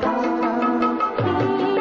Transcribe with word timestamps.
तारा 0.00 1.71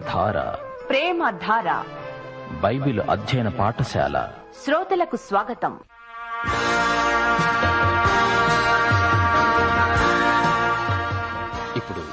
ప్రేమధార 0.00 0.50
ప్రేమ 0.88 1.30
ధార. 1.30 1.84
బైబిల్ 2.60 3.00
అధ్యయన 3.00 3.48
పాఠశాల. 3.48 4.32
శ్రోతలకు 4.64 5.16
స్వాగతం. 5.16 5.80
ఇప్పుడు 11.76 12.04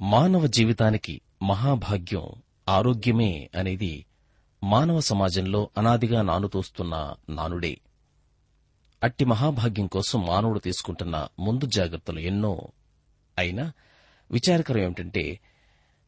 మానవ 0.00 0.46
జీవితానికి 0.46 1.20
మహాభాగ్యం 1.42 2.22
ఆరోగ్యమే 2.68 3.50
అనేది 3.56 4.06
మానవ 4.64 5.00
సమాజంలో 5.00 5.70
అనాదిగా 5.78 6.22
నానుతోస్తున్న 6.22 7.14
నానుడే. 7.30 7.78
అట్టి 9.02 9.24
మహాభాగ్యం 9.24 9.86
కోసం 9.86 10.26
మానవుడు 10.26 10.58
తీసుకుంటున్న 10.58 11.28
ముందు 11.38 11.66
జాగ్రత్తలు 11.66 12.18
ఎన్నో. 12.18 12.68
అయినా 13.38 13.72
విచారకరం 14.30 14.78
ఏమిటంటే 14.78 15.40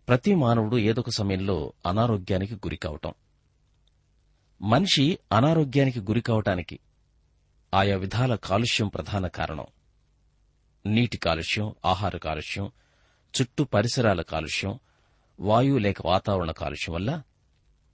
ప్రతి 0.08 0.34
మానవుడు 0.34 0.76
ఏదొక 0.76 1.10
సమయంలో 1.10 1.72
అనారోగ్యానికి 1.86 2.54
గురి 2.54 2.76
కావటం. 2.76 3.14
మనిషి 4.62 5.18
అనారోగ్యానికి 5.32 6.00
గురి 6.00 6.20
కావటానికి 6.20 6.78
ఆయా 7.74 7.96
విధాల 7.96 8.34
కాలుష్యం 8.34 8.88
ప్రధాన 8.88 9.26
కారణం. 9.26 9.66
నీటి 10.86 11.16
కాలుష్యం 11.16 11.74
ఆహార 11.84 12.16
కాలుష్యం 12.16 12.72
చుట్టూ 13.40 13.64
పరిసరాల 13.64 14.22
కాలుష్యం 14.22 14.78
వాయు 15.40 15.76
లేక 15.76 16.06
వాతావరణ 16.06 16.50
కాలుష్యం 16.50 16.94
వల్ల 16.94 17.22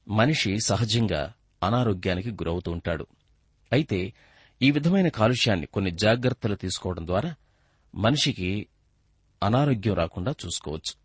మనిషి 0.08 0.58
సహజంగా 0.66 1.32
అనారోగ్యానికి 1.62 2.30
గురవుతూ 2.30 2.72
ఉంటాడు. 2.72 3.06
అయితే 3.72 4.12
ఈ 4.62 4.70
విధమైన 4.70 5.08
కాలుష్యాన్ని 5.08 5.66
కొన్ని 5.66 5.90
జాగ్రత్తలు 5.90 6.54
తీసుకోవడం 6.54 7.06
ద్వారా 7.06 7.34
మనిషికి 7.94 8.66
అనారోగ్యం 9.42 9.94
రాకుండా 9.94 10.34
చూసుకోవచ్చు. 10.46 10.99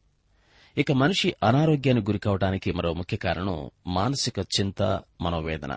ఇక 0.78 0.92
మనిషి 0.92 1.36
అనారోగ్యానికి 1.44 2.06
గురికావడానికి 2.06 2.72
మరో 2.72 2.94
ముఖ్య 2.94 3.18
కారణం 3.18 3.70
మానసిక 3.88 4.40
చింత 4.40 5.02
మనోవేదన. 5.22 5.76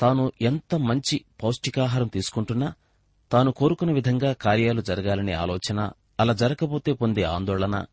తాను 0.00 0.32
ఎంత 0.42 0.74
మంచి 0.74 1.24
పౌష్టికాహారం 1.42 2.06
తీసుకుంటున్నా 2.06 2.72
తాను 3.32 3.52
కోరుకున్న 3.52 3.92
విధంగా 3.92 4.32
కార్యాలు 4.32 4.80
జరగాలనే 4.80 5.32
ఆలోచన 5.32 5.90
అలా 6.20 6.32
జరగకపోతే 6.32 6.92
పొందే 6.92 7.22
ఆందోళన 7.22 7.84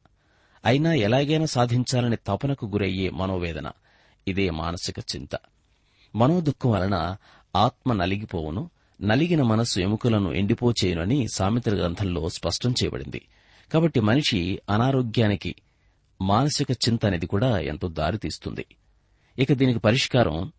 అయినా 0.66 0.94
ఎలాగైనా 0.94 1.46
సాధించాలనే 1.46 2.18
తపనకు 2.28 2.66
గురయ్యే 2.66 3.10
మనోవేదన. 3.10 3.72
ఇదే 4.28 4.50
మానసిక 4.50 5.00
చింత. 5.00 5.40
మనోదుఖం 6.16 6.72
వలన 6.72 7.16
ఆత్మ 7.56 7.94
నలిగిపోవును 7.94 8.70
నలిగిన 9.02 9.42
మనస్సు 9.42 9.80
ఎముకలను 9.80 10.32
ఎండిపోచేయునని 10.32 11.28
సామెతల 11.36 11.82
గ్రంథంలో 11.82 12.30
స్పష్టం 12.30 12.72
చేయబడింది. 12.72 13.28
కాబట్టి 13.74 14.00
మనిషి 14.00 14.60
అనారోగ్యానికి 14.70 15.56
మానసిక 16.22 16.72
చింత 16.72 17.06
అనేది 17.06 17.28
కూడా 17.28 17.60
ఎంతో 17.60 17.88
దారితీస్తుంది. 17.88 18.66
ఇక 19.38 19.54
దీనికి 19.54 19.80
పరిష్కారం 19.80 20.52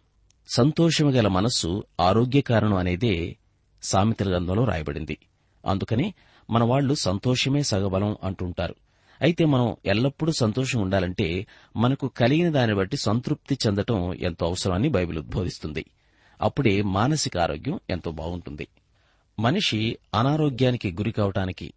సంతోషము 0.57 1.11
గల 1.11 1.29
మనస్సు 1.29 1.85
ఆరోగ్యకారణం 2.01 2.75
అనేదే 2.75 3.37
సామెతల 3.83 4.31
గ్రంథంలో 4.31 4.65
రాయబడింది. 4.65 5.19
అందుకని 5.67 6.15
మన 6.51 6.65
వాళ్ళు 6.65 6.95
సంతోషమే 6.95 7.63
సగబలం 7.63 8.17
అంటుంటారు. 8.25 8.75
అయితే 9.23 9.45
మనం 9.45 9.77
ఎల్లప్పుడూ 9.87 10.33
సంతోషం 10.33 10.81
ఉండాలంటే 10.81 11.47
మనకు 11.77 12.09
కలిగిన 12.09 12.53
దాన్ని 12.53 12.77
బట్టి 12.77 12.97
సంతృప్తి 12.97 13.59
చెందటం 13.67 14.15
ఎంతో 14.15 14.47
అవసరమని 14.47 14.89
బైబిల్ 14.89 15.19
ఉద్బోధిస్తుంది 15.19 15.85
అప్పుడే 16.41 16.83
మానసిక 16.83 17.39
ఆరోగ్యం 17.39 17.81
ఎంతో 17.91 18.11
బాగుంటుంది. 18.11 18.69
మనిషి 19.39 19.99
అనారోగ్యానికి 20.15 20.93
గురి 20.93 21.13
కావటానికి 21.13 21.73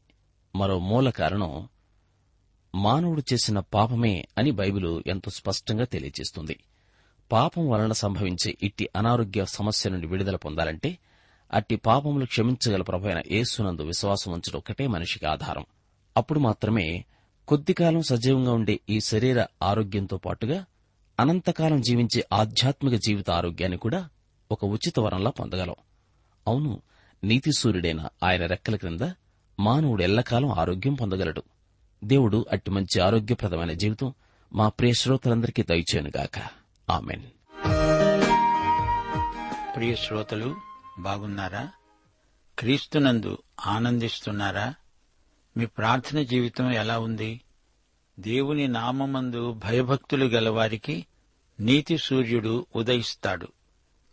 మరో 0.55 0.79
మూల 0.79 1.09
కారణం 1.09 1.67
మానవుడు 2.75 3.23
చేసిన 3.33 3.59
పాపమే 3.59 4.27
అని 4.37 4.51
బైబిలు 4.51 5.03
ఎంతో 5.07 5.31
స్పష్టంగా 5.31 5.85
తెలియజేస్తుంది. 5.85 6.59
పాపం 7.31 7.69
వలన 7.69 7.91
సంభవించే 7.91 8.57
ఇట్టి 8.63 8.89
అనారోగ్య 8.95 9.45
సమస్య 9.45 9.89
నుండి 9.89 10.07
విడుదల 10.07 10.35
పొందాలంటే 10.35 10.97
అట్టి 11.53 11.75
పాపములు 11.75 12.25
క్షమించగల 12.25 12.81
ప్రభైన 12.81 13.21
యేసునందు 13.31 13.81
విశ్వాసం 13.81 14.31
ఉంచడం 14.31 14.57
ఒక్కటే 14.57 14.87
మనిషికి 14.87 15.25
ఆధారం. 15.25 15.65
అప్పుడు 16.17 16.39
మాత్రమే 16.39 17.05
కొద్దికాలం 17.47 18.01
సజీవంగా 18.01 18.53
ఉండే 18.53 18.79
ఈ 18.89 18.99
శరీర 18.99 19.45
ఆరోగ్యంతో 19.63 20.17
పాటుగా 20.17 20.65
అనంతకాలం 21.19 21.81
జీవించే 21.81 22.25
ఆధ్యాత్మిక 22.33 22.93
జీవిత 22.93 23.29
ఆరోగ్యాన్ని 23.29 23.77
కూడా 23.77 24.09
ఒక 24.51 24.65
ఉచిత 24.65 24.99
వరంలా 24.99 25.29
పొందగలం. 25.29 25.75
అవును 26.47 26.81
నీతి 27.23 27.51
సూర్యుడైన 27.57 28.07
ఆయన 28.23 28.45
రెక్కల 28.45 28.75
క్రింద 28.75 29.09
మానవుడు 29.59 30.03
ఎల్లకాలం 30.03 30.51
ఆరోగ్యం 30.51 30.93
పొందగలడు. 30.93 31.43
దేవుడు 32.03 32.45
అట్టి 32.51 32.71
మంచి 32.71 33.01
ఆరోగ్యప్రదమైన 33.01 33.71
జీవితం 33.71 34.13
మా 34.53 34.69
ప్రియ 34.69 34.93
శ్రోతలందరికీ 34.93 35.63
దయచేయనుగాక. 35.63 36.39
ఆమెన్. 36.89 37.21
ప్రియ 39.75 39.95
శ్రోతలు 39.95 40.55
బాగున్నారా? 40.99 41.69
క్రీస్తునందు 42.59 43.37
ఆనందిస్తున్నారా? 43.65 44.73
మీ 45.57 45.65
ప్రార్థన 45.65 46.21
జీవితం 46.21 46.71
ఎలా 46.71 46.99
ఉంది? 46.99 47.41
దేవుని 48.19 48.67
నామమందు 48.67 49.53
భయభక్తులు 49.53 50.25
గలవారికి 50.25 51.05
నీతి 51.59 51.97
సూర్యుడు 51.97 52.65
ఉదయిస్తాడు. 52.75 53.47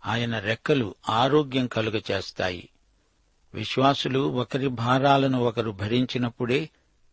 ఆయన 0.06 0.38
రెక్కలు 0.38 0.94
ఆరోగ్యం 1.08 1.66
కలుగచేస్తాయి. 1.66 2.68
విశ్వాసులు 3.54 4.18
ఒకరి 4.18 4.68
భారాలను 4.68 5.40
ఒకరు 5.40 5.70
భరించినప్పుడే 5.70 6.70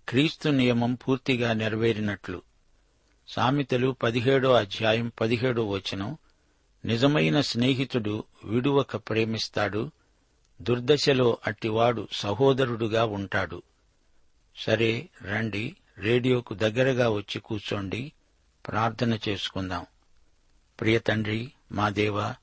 క్రీస్తు 0.09 0.49
నియమం 0.49 0.93
పూర్తిగా 0.93 1.53
నెరవేరినట్లు. 1.53 2.41
సామెతలు 3.27 3.95
పదిహేడో 4.03 4.53
అధ్యాయం 4.53 5.11
పదిహేడో 5.21 5.69
వచనం 5.69 6.17
నిజమైన 6.85 7.41
స్నేహితుడు 7.41 8.23
విడువక 8.43 8.95
ప్రేమిస్తాడు 8.95 9.91
దుర్దశలో 10.61 11.37
అట్టివాడు 11.47 12.07
సహోదరుడుగా 12.11 13.05
ఉంటాడు. 13.05 13.61
సరే 14.57 15.09
రండి 15.21 15.75
రేడియోకు 15.97 16.53
దగ్గరగా 16.53 17.09
వచ్చి 17.09 17.39
కూర్చోండి 17.39 18.11
ప్రార్థన 18.67 19.19
చేసుకుందాం. 19.29 19.85
ప్రియతండ్రి 20.79 21.51
మా 21.71 21.89
దేవా 21.89 22.35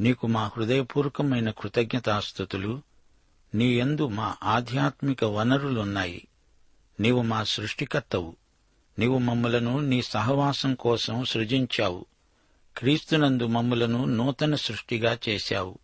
నీకు 0.00 0.26
మా 0.26 0.50
హృదయపూర్వకమైన 0.56 1.50
కృతజ్ఞతాస్థుతులు 1.50 2.82
నీ 3.54 3.78
యందు 3.78 4.08
మా 4.08 4.36
ఆధ్యాత్మిక 4.42 5.24
వనరులున్నాయి. 5.24 6.26
నీవు 7.00 7.22
మా 7.22 7.44
సృష్టికర్తవు. 7.44 8.36
నీవు 8.98 9.18
మమ్ములను 9.18 9.80
నీ 9.80 10.02
సహవాసం 10.02 10.74
కోసం 10.74 11.24
సృజించావు. 11.24 12.06
క్రీస్తునందు 12.76 13.46
మమ్ములను 13.46 14.04
నూతన 14.04 14.54
సృష్టిగా 14.54 15.18
చేశావు. 15.28 15.78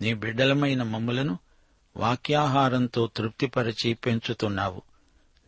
నీ 0.00 0.14
బిడ్డలమైన 0.14 0.82
మమ్ములను 0.82 1.38
వాక్యాహారంతో 1.96 3.06
తృప్తిపరచి 3.06 3.94
పెంచుతున్నావు. 3.94 4.82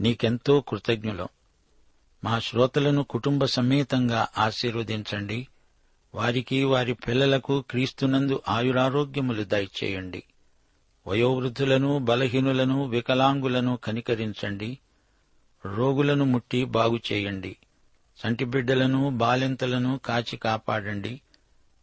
నీకెంతో 0.01 0.61
కృతజ్ఞులం. 0.61 1.29
మా 2.25 2.39
శ్రోతలను 2.39 3.03
కుటుంబ 3.03 3.45
సమేతంగా 3.45 4.29
ఆశీర్వదించండి. 4.39 5.49
వారికి 6.15 6.65
వారి 6.65 6.95
పిల్లలకు 6.95 7.65
క్రీస్తునందు 7.71 8.43
ఆయురారోగ్యములు 8.49 9.45
దయచేయండి. 9.45 10.23
వయోవృద్ధులను 11.07 11.99
బలహీనులను 11.99 12.87
వికలాంగులను 12.87 13.77
కనికరించండి. 13.77 14.79
రోగులను 15.65 16.25
ముట్టి 16.25 16.65
బాగుచేయండి 16.65 17.57
సంటి 18.19 18.45
బిడ్డలను 18.45 19.11
బాలింతలను 19.11 20.01
కాచి 20.05 20.37
కాపాడండి. 20.37 21.21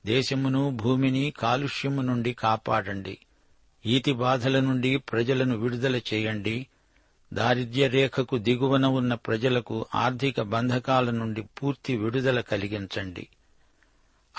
దేశమును 0.05 0.69
భూమిని 0.69 1.33
కాలుష్యము 1.39 2.01
నుండి 2.01 2.33
కాపాడండి. 2.33 3.17
ఈతి 3.85 4.11
బాధల 4.11 4.59
నుండి 4.59 4.97
ప్రజలను 4.97 5.57
విడుదల 5.57 5.95
చేయండి. 5.95 6.67
దారిద్ర్య 7.33 7.87
రేఖకు 7.87 8.37
దిగువన 8.37 8.85
ఉన్న 8.85 9.13
ప్రజలకు 9.13 9.85
ఆర్థిక 9.95 10.41
బంధకాల 10.41 11.09
నుండి 11.09 11.41
పూర్తి 11.41 11.97
విడుదల 11.97 12.41
కలిగించండి. 12.41 13.27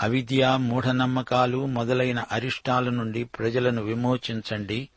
అవిద్య 0.02 0.56
మూఢనమ్మకాలు 0.56 1.66
మొదలైన 1.66 2.24
అరిష్టాల 2.32 2.90
నుండి 2.90 3.24
ప్రజలను 3.24 3.82
విమోచించండి. 3.82 4.88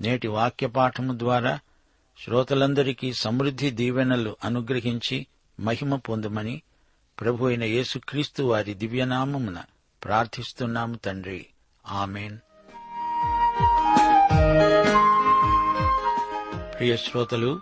నేటి 0.00 0.28
వాక్యపాఠము 0.28 1.18
ద్వారా 1.18 1.58
శ్రోతలందరికీ 2.24 3.12
సమృద్ధి 3.12 3.70
దీవెనలు 3.70 4.36
అనుగ్రహించి 4.44 5.26
మహిమ 5.60 5.96
పొందమని 5.96 6.62
ప్రభు 7.20 7.46
అయిన 7.46 7.64
యేసుక్రీస్తు 7.64 8.42
వారి 8.42 8.74
దివ్యనామమున 8.74 9.62
ప్రార్థిస్తున్నాము 10.04 10.94
తండ్రి. 10.94 11.46
ఆమెన్. 11.86 12.38
ప్రియ 16.78 16.96
శ్రోతలు 16.96 17.60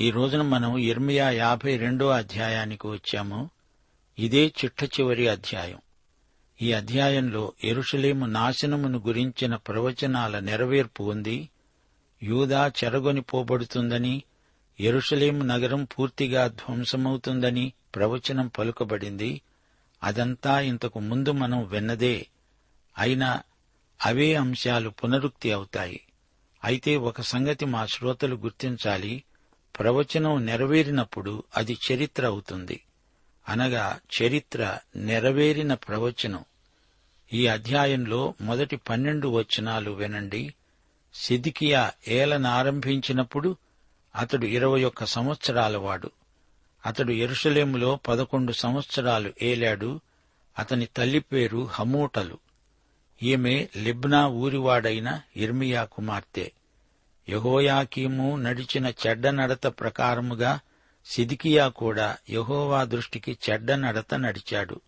ఈ 0.00 0.10
రోజున 0.10 0.42
మనం 0.42 0.76
ఇర్మియా 0.76 1.30
యాభై 1.30 1.76
రెండో 1.76 2.08
అధ్యాయానికి 2.08 2.86
వచ్చాము. 2.86 3.50
ఇదే 4.18 4.52
చిట్ట 4.64 4.84
చివరి 4.84 5.28
అధ్యాయం. 5.28 5.78
ఈ 6.62 6.72
అధ్యాయంలో 6.72 7.52
ఎరుషలేము 7.64 8.26
నాశనమును 8.26 8.98
గురించిన 9.06 9.56
ప్రవచనాల 9.56 10.38
నెరవేర్పు 10.38 11.02
ఉంది. 11.02 11.48
యూదా 12.24 12.72
చెరగొని 12.84 13.20
పోబడుతుందని 13.20 14.22
ఎరుషలేం 14.80 15.48
నగరం 15.48 15.84
పూర్తిగా 15.84 16.46
ధ్వంసమవుతుందని 16.46 17.72
ప్రవచనం 17.94 18.48
పలుకబడింది. 18.48 19.40
అదంతా 20.02 20.60
ఇంతకు 20.60 21.00
ముందు 21.00 21.32
మనం 21.32 21.66
విన్నదే. 21.66 22.26
అయినా 22.98 23.42
అవే 24.06 24.34
అంశాలు 24.34 24.90
పునరుక్తి 24.90 25.52
అవుతాయి. 25.52 26.00
అయితే 26.64 26.96
ఒక 26.96 27.20
సంగతి 27.20 27.64
మా 27.64 27.86
శ్రోతలు 27.86 28.34
గుర్తించాలి. 28.34 29.24
ప్రవచనం 29.78 30.46
నెరవేరినప్పుడు 30.46 31.42
అది 31.56 31.78
చరిత్ర 31.92 32.26
అవుతుంది. 32.26 32.80
అనగా 33.48 34.00
చరిత్ర 34.22 34.78
నెరవేరిన 34.96 35.74
ప్రవచనం. 35.74 36.44
ఈ 37.32 37.46
అధ్యాయంలో 37.46 38.34
మొదటి 38.40 38.76
పన్నెండు 38.76 39.28
వచనాలు 39.28 39.90
వినండి. 39.90 40.54
సిదికియా 41.14 41.92
ఏలనారంభించినప్పుడు 42.08 43.56
అతడు 44.16 44.46
ఇరవై 44.46 44.84
ఒక్క 44.84 45.04
సంవత్సరాలవాడు 45.04 46.10
అతడు 46.86 47.12
ఎరుషలేములో 47.12 47.98
పదకొండు 48.08 48.52
సంవత్సరాలు 48.52 49.32
ఏలాడు. 49.42 50.00
అతని 50.58 50.86
తల్లి 50.86 51.20
పేరు 51.20 51.68
హమూటలు. 51.72 52.38
ఈమె 53.22 53.68
లిబ్నా 53.76 54.26
ఊరివాడైన 54.26 55.20
ఇర్మియా 55.36 55.84
కుమార్తె. 55.84 56.50
యహోయాకీము 57.28 58.36
నడిచిన 58.36 58.92
చెడ్డ 59.06 59.26
నడత 59.26 59.66
ప్రకారముగా 59.66 60.60
సిదికియా 61.06 61.68
కూడా 61.68 62.16
యహోవా 62.30 62.84
దృష్టికి 62.84 63.38
చెడ్డ 63.50 63.72
నడత 63.72 64.14
నడిచాడు. 64.14 64.80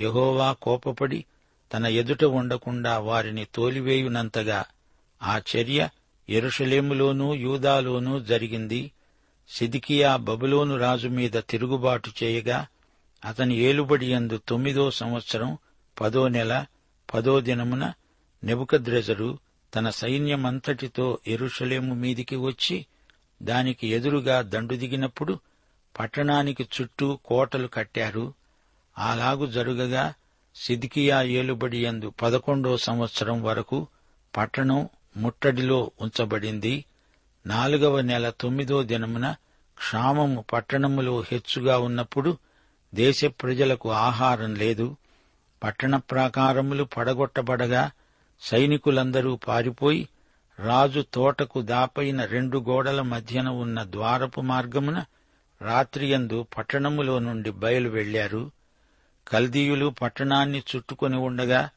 యహోవా 0.00 0.52
కోపపడి 0.52 1.24
తన 1.72 1.86
ఎదుట 1.86 2.24
ఉండకుండా 2.24 2.98
వారిని 2.98 3.46
తోలివేయునంతగా 3.54 4.64
ఆ 5.24 5.34
చర్య 5.38 5.88
ఎరుషలేములోనూ 6.28 7.34
యూదాలోనూ 7.34 8.20
జరిగింది. 8.20 8.92
సిదికియా 9.48 10.16
బబులోను 10.16 10.76
రాజు 10.76 11.08
మీద 11.08 11.32
తిరుగుబాటు 11.50 12.10
చేయగా 12.22 12.66
అతని 13.24 13.54
ఏలుబడి 13.56 14.12
యందు 14.12 14.40
తొమ్మిదో 14.48 14.90
సంవత్సరం 14.90 15.58
పదో 16.00 16.28
నెల 16.28 16.66
పదో 17.14 17.40
దినమున 17.40 17.92
నెబుకద్రెజరు 18.44 19.38
తన 19.74 19.90
సైన్యమంతటితో 19.90 21.18
ఎరుషలేము 21.26 21.94
మీదికి 21.94 22.36
వచ్చి 22.36 22.86
దానికి 23.42 23.86
ఎదురుగా 23.88 24.42
దండు 24.42 24.74
దిగినప్పుడు 24.74 25.38
పట్టణానికి 25.98 26.68
చుట్టూ 26.74 27.18
కోటలు 27.24 27.66
కట్టారు. 27.66 28.32
అలాగు 28.98 29.46
జరుగగా 29.46 30.14
సిద్కియా 30.56 31.22
ఏలుబడి 31.22 31.84
యందు 31.84 32.10
పదకొండో 32.22 32.76
సంవత్సరం 32.76 33.42
వరకు 33.42 33.86
పట్టణం 34.36 34.88
ముట్టడిలో 35.16 35.90
ఉంచబడింది. 36.00 36.84
నాలుగవ 37.46 38.00
నెల 38.00 38.30
తొమ్మిదో 38.30 38.82
దినమున 38.82 39.34
క్షామము 39.78 40.44
పట్టణములో 40.52 41.20
హెచ్చుగా 41.20 41.78
ఉన్నప్పుడు 41.78 42.38
దేశ 42.94 43.24
ప్రజలకు 43.24 43.90
ఆహారం 43.90 44.54
లేదు. 44.54 44.96
పట్టణ 45.62 45.96
ప్రాకారములు 45.96 46.84
పడగొట్టబడగా 46.84 47.90
సైనికులందరూ 48.42 49.36
పారిపోయి 49.36 50.08
రాజు 50.58 51.04
తోటకు 51.14 51.62
దాపైన 51.62 52.24
రెండు 52.24 52.58
గోడల 52.58 53.02
మధ్యన 53.02 53.48
ఉన్న 53.48 53.82
ద్వారపు 53.82 54.40
మార్గమున 54.40 55.04
రాత్రియందు 55.62 56.46
పట్టణములో 56.58 57.18
నుండి 57.18 57.50
బయలు 57.50 57.88
వెళ్ళారు 57.88 58.50
కల్దీయులు 59.28 59.88
పట్టణాన్ని 60.02 60.62
చుట్టుకొని 60.76 61.16
ఉండగా 61.16 61.70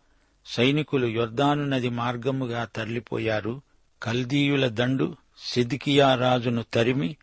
సైనికులు 0.48 1.08
యొర్దాను 1.08 1.66
నది 1.66 1.90
మార్గముగా 1.90 2.66
తరలిపోయారు. 2.66 3.62
కల్దీయుల 4.04 4.68
దండు 4.68 5.16
సిద్కియా 5.44 6.16
రాజును 6.16 6.64
తరిమి 6.74 7.16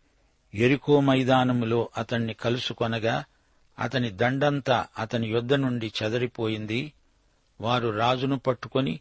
ఎరికో 0.53 1.01
మైదానములో 1.01 1.89
అతణ్ణి 1.97 2.33
కలుసుకొనగా 2.33 3.23
అతని 3.79 4.09
దండంతా 4.11 4.87
అతని 4.99 5.27
యొద్ద 5.27 5.53
నుండి 5.53 5.91
చెదరిపోయింది. 6.03 6.93
వారు 7.61 7.89
రాజును 7.89 8.37
పట్టుకొని 8.37 8.99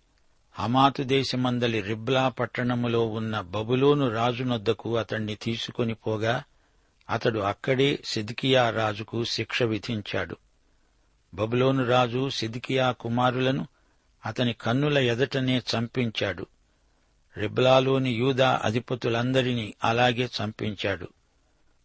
హమాతు 0.52 1.02
దేశమందలి 1.02 1.80
రిబ్లా 1.80 2.28
పట్టణములో 2.28 3.06
ఉన్న 3.06 3.40
బబులోను 3.40 4.08
రాజునొద్దకు 4.08 4.96
అతణ్ణి 4.96 5.34
తీసుకొని 5.34 5.94
పోగా 5.94 6.42
అతడు 7.10 7.38
అక్కడే 7.38 7.98
సిద్కియా 8.04 8.70
రాజుకు 8.70 9.24
శిక్ష 9.24 9.62
విధించాడు. 9.62 10.36
బబులోను 11.34 11.86
రాజు 11.86 12.28
సిద్కియా 12.28 12.92
కుమారులను 12.92 13.66
అతని 14.26 14.52
కన్నుల 14.52 14.98
ఎదటనే 14.98 15.58
చంపించాడు. 15.58 16.46
రిబ్లాలోని 17.36 18.10
యూదా 18.10 18.60
అధిపతులందరినీ 18.64 19.74
అలాగే 19.84 20.24
చంపించాడు. 20.24 21.08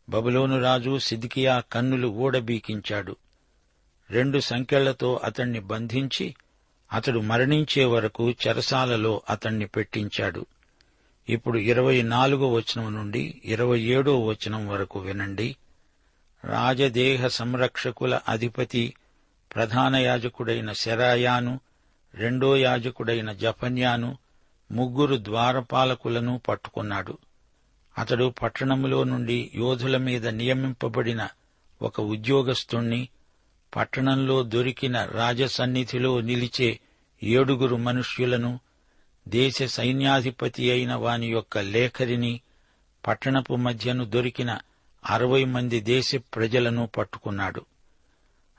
బబులోను 0.09 0.61
రాజు 0.61 0.97
సిద్కియా 0.97 1.63
కన్నులు 1.71 2.07
ఊడబీకించాడు. 2.07 3.15
రెండు 4.09 4.39
సంఖ్యలతో 4.39 5.21
అతణ్ణి 5.23 5.59
బంధించి 5.59 6.35
అతడు 6.93 7.19
మరణించే 7.19 7.85
వరకు 7.85 8.31
చెరసాలలో 8.31 9.21
అతణ్ణి 9.29 9.67
పెట్టించాడు. 9.67 10.45
ఇప్పుడు 11.29 11.57
ఇరవై 11.57 12.01
నాలుగో 12.01 12.51
వచనం 12.51 12.95
నుండి 12.95 13.41
ఇరవై 13.45 13.79
ఏడో 13.79 14.19
వచనం 14.19 14.67
వరకు 14.67 14.99
వినండి. 14.99 15.55
రాజదేహ 16.45 17.27
సంరక్షకుల 17.27 18.19
అధిపతి 18.27 18.93
ప్రధాన 19.55 19.95
యాజకుడైన 19.95 20.73
శరాయాను 20.73 21.59
రెండో 22.15 22.55
యాజకుడైన 22.55 23.31
జఫన్యాను 23.31 24.17
ముగ్గురు 24.71 25.15
ద్వారపాలకులను 25.23 26.41
పట్టుకున్నాడు. 26.49 27.17
అతడు 27.97 28.33
పట్టణములో 28.41 29.03
నుండి 29.03 29.51
యోధుల 29.55 29.97
మీద 29.97 30.27
నియమింపబడిన 30.27 31.27
ఒక 31.81 32.01
ఉద్యోగస్తుణ్ణి 32.01 33.09
పట్టణంలో 33.75 34.43
దొరికిన 34.43 35.05
రాజసన్నిధిలో 35.05 36.21
నిలిచే 36.21 36.79
ఏడుగురు 37.23 37.75
మనుష్యులను 37.75 38.59
దేశ 39.27 39.63
సైన్యాధిపతి 39.63 40.71
అయిన 40.71 40.93
వాని 40.93 41.27
యొక్క 41.27 41.57
లేఖరిని 41.57 42.41
పట్టణపు 43.07 43.55
మధ్యను 43.55 44.05
దొరికిన 44.05 44.57
అరవై 45.05 45.43
మంది 45.43 45.81
దేశ 45.81 46.15
ప్రజలను 46.15 46.87
పట్టుకున్నాడు. 46.87 47.65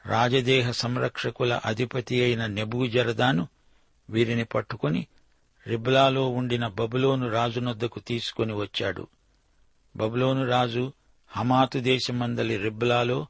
రాజదేహ 0.07 0.71
సంరక్షకుల 0.71 1.61
అధిపతి 1.65 2.23
అయిన 2.23 2.47
నెబూజరదాను 2.47 3.49
వీరిని 4.11 4.45
పట్టుకుని 4.45 5.07
రిబ్లాలో 5.67 6.29
ఉండిన 6.29 6.67
బబులోను 6.67 7.31
రాజునొద్దకు 7.31 8.01
తీసుకుని 8.01 8.55
వచ్చాడు. 8.55 9.07
బబులోను 9.97 10.47
రాజు 10.47 10.93
హమాతు 11.29 11.79
దేశమందలి 11.79 12.57
రిబ్లాలో 12.57 13.27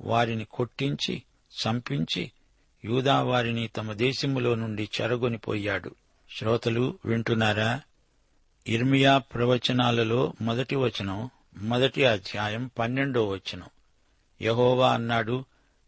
వారిని 0.00 0.44
కొట్టించి 0.44 1.22
చంపించి 1.52 2.32
యూదా 2.84 3.22
వారిని 3.22 3.68
తమ 3.68 3.92
దేశములో 3.92 4.54
నుండి 4.54 4.88
చెరగొనిపోయాడు 5.00 5.94
శ్రోతలు 6.38 6.98
వింటున్నారా? 7.04 7.80
ఇర్మియా 8.66 9.18
ప్రవచనాలలో 9.18 10.32
మొదటి 10.40 10.76
వచనం 10.76 11.30
మొదటి 11.56 12.04
అధ్యాయం 12.04 12.70
పన్నెండో 12.78 13.28
వచనం. 13.28 13.68
యహోవా 14.42 14.92
అన్నాడు 14.92 15.44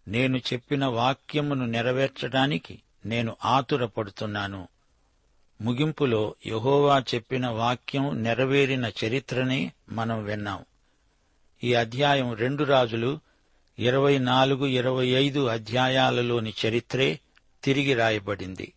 నేను 0.09 0.39
చెప్పిన 0.39 0.87
వాక్యమును 0.87 1.67
నెరవేర్చడానికి 1.67 2.83
నేను 3.07 3.37
ఆతురపడుతున్నాను. 3.45 4.69
ముగింపులో 5.61 6.35
యహోవా 6.47 7.05
చెప్పిన 7.15 7.47
వాక్యం 7.49 8.23
నెరవేరిన 8.23 8.91
చరిత్రనే 9.05 9.73
మనం 9.91 10.25
విన్నాం. 10.25 10.65
ఈ 11.65 11.75
అధ్యాయం 11.75 12.35
రెండు 12.35 12.65
రాజులు 12.65 13.19
ఇరవై 13.79 14.19
నాలుగు 14.19 14.67
ఇరవై 14.67 15.07
ఐదు 15.07 15.47
అధ్యాయాలలోని 15.47 16.55
చరిత్రే 16.67 17.21
తిరిగి 17.65 17.95
రాయబడింది. 17.95 18.73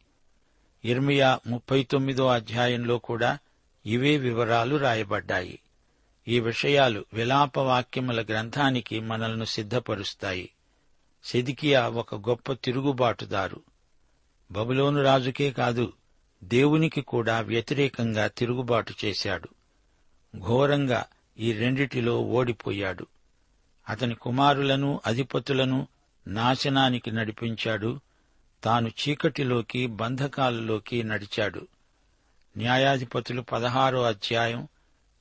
ఇర్మియా 0.85 1.39
ముప్పై 1.47 1.83
తొమ్మిదో 1.83 2.27
అధ్యాయంలో 2.27 2.97
కూడా 2.97 3.37
ఇవే 3.85 4.17
వివరాలు 4.17 4.75
రాయబడ్డాయి. 4.75 5.59
ఈ 6.27 6.39
విషయాలు 6.39 7.05
విలాప 7.13 7.57
వాక్యముల 7.57 8.21
గ్రంథానికి 8.21 8.99
మనల్ని 8.99 9.45
సిద్ధపరుస్తాయి. 9.45 10.49
సెదికియా 11.23 11.89
ఒక 11.89 12.15
గొప్ప 12.29 12.53
తిరుగుబాటుదారు. 12.53 13.61
బబులోను 14.51 15.03
రాజుకే 15.03 15.51
కాదు 15.51 15.93
దేవునికి 16.43 17.01
కూడా 17.01 17.39
వ్యతిరేకంగా 17.39 18.27
తిరుగుబాటు 18.27 18.93
చేశాడు. 19.05 19.49
ఘోరంగా 20.39 21.05
ఈ 21.39 21.53
రెండిటిలో 21.53 22.21
ఓడిపోయాడు. 22.21 23.07
అతని 23.89 24.15
కుమారులను 24.15 25.01
అధిపతులను 25.05 25.87
నాశనానికి 26.27 27.11
నడిపించాడు. 27.11 27.99
తాను 28.63 28.87
చీకటిలోకి 28.87 29.87
బంధకాలలోకి 29.87 31.03
నడిచాడు. 31.03 31.67
న్యాయాధిపతులు 32.57 33.41
పదహారో 33.41 34.03
అధ్యాయం 34.03 34.67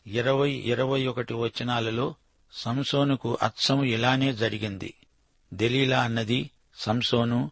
ఇరవై 0.06 0.50
ఇరవై 0.50 1.06
ఒకటి 1.06 1.34
వచనాలలో 1.34 2.14
సంసోనుకు 2.52 3.38
అచ్చము 3.42 3.84
ఇలానే 3.84 4.34
జరిగింది. 4.34 4.94
దెలీలా 5.54 6.02
అన్నది 6.02 6.50
సంసోను 6.74 7.50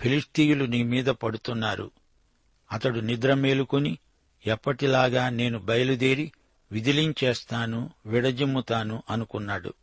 ఫిలిస్తీయులు 0.00 0.64
నీ 0.64 0.82
మీద 0.82 1.06
పడుతున్నారు. 1.06 1.90
అతడు 2.72 3.00
నిద్ర 3.00 3.34
మేలుకొని 3.34 3.98
ఎప్పటిలాగా 4.46 5.28
నేను 5.28 5.58
బయలుదేరి 5.58 6.32
విదిలించేస్తాను 6.72 7.90
విడజిమ్ముతాను 8.06 9.02
అనుకున్నాడు. 9.10 9.74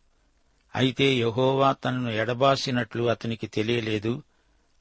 అయితే 0.75 1.13
యహోవా 1.13 1.71
తనను 1.73 2.09
ఎడబాసినట్లు 2.09 3.03
అతనికి 3.03 3.47
తెలియలేదు. 3.47 4.23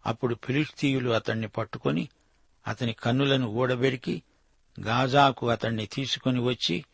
అప్పుడు 0.07 0.37
ఫిలిస్తీయులు 0.45 1.11
అతణ్ణి 1.11 1.49
పట్టుకొని 1.49 2.09
అతని 2.69 2.93
కన్నులను 2.93 3.47
ఊడబెరికి 3.47 4.23
గాజాకు 4.81 5.49
అతణ్ణి 5.49 5.87
తీసుకుని 5.87 6.41
వచ్చి 6.41 6.85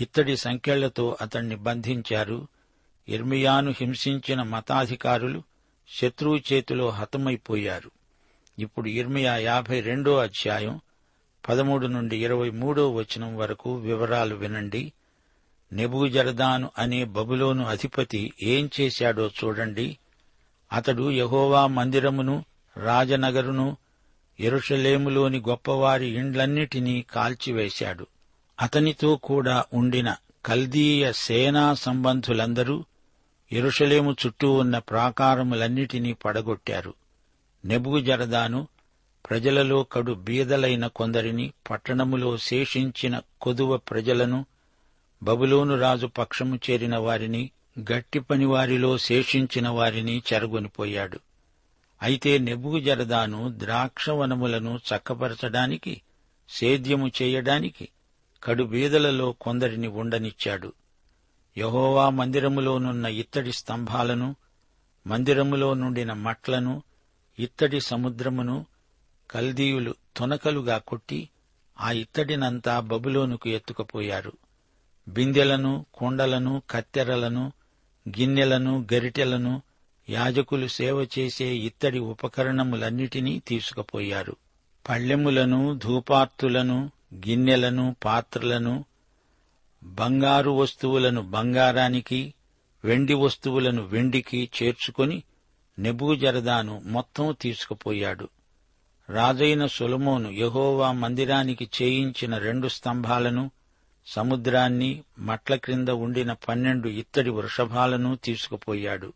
ఇత్తడి 0.00 0.36
సంఖ్యలతో 0.36 1.16
అతణ్ణి 1.20 1.56
బంధించారు. 1.56 2.48
ఇర్మియాను 3.08 3.74
హింసించిన 3.80 4.42
మతాధికారులు 4.42 5.42
శత్రువు 6.00 6.36
చేతిలో 6.36 6.88
హతమైపోయారు. 6.88 7.90
ఇప్పుడు 8.58 8.88
ఇర్మియా 8.88 9.36
యాభై 9.36 9.80
రెండో 9.80 10.16
అధ్యాయం 10.16 10.80
పదమూడు 11.48 11.86
నుండి 11.86 12.24
ఇరవై 12.24 12.50
మూడో 12.50 12.92
వచనం 12.92 13.36
వరకు 13.36 13.74
వివరాలు 13.74 14.34
వినండి. 14.34 14.92
నెబూజరదాను 15.72 16.70
అనే 16.78 17.04
బబులోను 17.04 17.64
అధిపతి 17.64 18.32
ఏం 18.42 18.70
చేశాడో 18.80 19.30
చూడండి. 19.44 19.98
అతడు 20.72 21.10
యహోవా 21.10 21.66
మందిరమును 21.66 22.44
రాజనగరును 22.76 23.76
ఎరుషలేములోని 24.40 25.38
గొప్పవారి 25.38 26.06
ఇండ్లన్నిటినీ 26.06 27.02
కాల్చివేశాడు. 27.02 28.06
అతనితో 28.60 29.16
కూడా 29.16 29.64
ఉండిన 29.72 30.16
కల్దీయ 30.46 31.12
సేనా 31.12 31.74
సంబంధులందరూ 31.74 32.84
ఎరుషలేము 33.54 34.16
చుట్టూ 34.26 34.52
ఉన్న 34.52 34.78
ప్రాకారములన్నిటినీ 34.78 36.12
పడగొట్టారు. 36.12 36.94
నెబుజరదాను 37.64 38.68
ప్రజలలో 39.30 39.82
కడు 39.82 40.12
బీదలైన 40.12 40.86
కొందరిని 40.86 41.52
పట్టణములో 41.70 42.36
శేషించిన 42.36 43.20
కొదువ 43.40 43.76
ప్రజలను 43.76 44.46
బబులోను 45.22 45.80
రాజు 45.80 46.06
పక్షము 46.06 46.58
చేరిన 46.70 46.96
వారిని 46.96 47.50
గట్టి 47.92 48.18
పనివారిలో 48.18 48.98
శేషించిన 48.98 49.68
వారిని 49.68 50.22
చెరగొనిపోయాడు. 50.32 51.20
అయితే 52.02 52.38
నెబుజరదాను 52.38 53.54
ద్రాక్షవనములను 53.56 54.80
చక్కపరచడానికి 54.94 56.02
సేద్యము 56.48 57.10
చేయడానికి 57.22 57.88
కడు 58.42 58.64
బీదలలో 58.64 59.32
కొందరిని 59.32 59.86
ఉండనిచ్చాడు. 59.86 60.72
యహోవా 61.56 62.10
మందిరములోనున్న 62.10 63.06
ఇత్తడి 63.06 63.52
స్తంభాలను 63.52 64.34
మందిరములో 65.06 65.74
నుండిన 65.74 66.12
మట్లను 66.12 66.82
ఇత్తడి 67.38 67.80
సముద్రమును 67.80 68.66
కల్దీయులు 69.30 69.94
తొనకలుగా 70.16 70.78
కొట్టి 70.78 71.28
ఆ 71.80 71.92
ఇత్తడినంతా 71.92 72.80
బబులోనుకు 72.80 73.48
ఎత్తుకుపోయారు. 73.48 74.32
బిందెలను 75.08 75.86
కుండలను 75.94 76.62
కత్తెరలను 76.70 77.52
గిన్నెలను 78.08 78.86
గరిటెలను 78.94 79.62
యాజకులు 80.10 80.66
సేవ 80.66 81.08
చేసే 81.18 81.56
ఇత్తడి 81.56 81.98
ఉపకరణములన్నిటినీ 81.98 83.38
తీసుకుపోయారు. 83.38 84.36
పళ్ళెములను 84.88 85.74
ధూపార్తులను 85.74 86.90
గిన్నెలను 87.14 87.96
పాత్రలను 88.04 88.84
బంగారు 89.84 90.50
వస్తువులను 90.50 91.22
బంగారానికి 91.22 92.34
వెండి 92.84 93.14
వస్తువులను 93.14 93.82
వెండికి 93.82 94.48
చేర్చుకొని 94.62 95.22
నెబూజరదాను 95.78 96.82
మొత్తం 96.84 97.36
తీసుకుపోయాడు. 97.40 98.28
రాజైన 99.10 99.66
సులమోను 99.66 100.30
యహోవా 100.30 100.92
మందిరానికి 100.92 101.70
చేయించిన 101.82 102.38
రెండు 102.38 102.68
స్తంభాలను 102.68 103.50
సముద్రాన్ని 104.06 105.02
మట్ల 105.18 105.54
క్రింద 105.54 105.88
ఉండిన 105.88 106.32
పన్నెండు 106.32 106.88
ఇత్తడి 106.88 107.30
వృషభాలను 107.30 108.18
తీసుకుపోయాడు. 108.24 109.12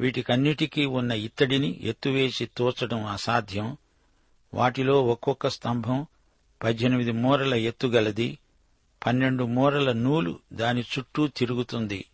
వీటికన్నిటికీ 0.00 0.84
ఉన్న 0.84 1.12
ఇత్తడిని 1.12 1.78
ఎత్తువేసి 1.82 2.50
తోచడం 2.56 3.04
అసాధ్యం. 3.04 3.76
వాటిలో 4.54 5.02
ఒక్కొక్క 5.06 5.48
స్తంభం 5.48 6.06
పద్దెనిమిది 6.62 7.12
మూరల 7.12 7.54
ఎత్తుగలది 7.54 8.38
పన్నెండు 9.06 9.44
మూరల 9.44 9.92
నూలు 9.92 10.38
దాని 10.52 10.80
చుట్టూ 10.80 11.26
తిరుగుతుంది. 11.26 12.04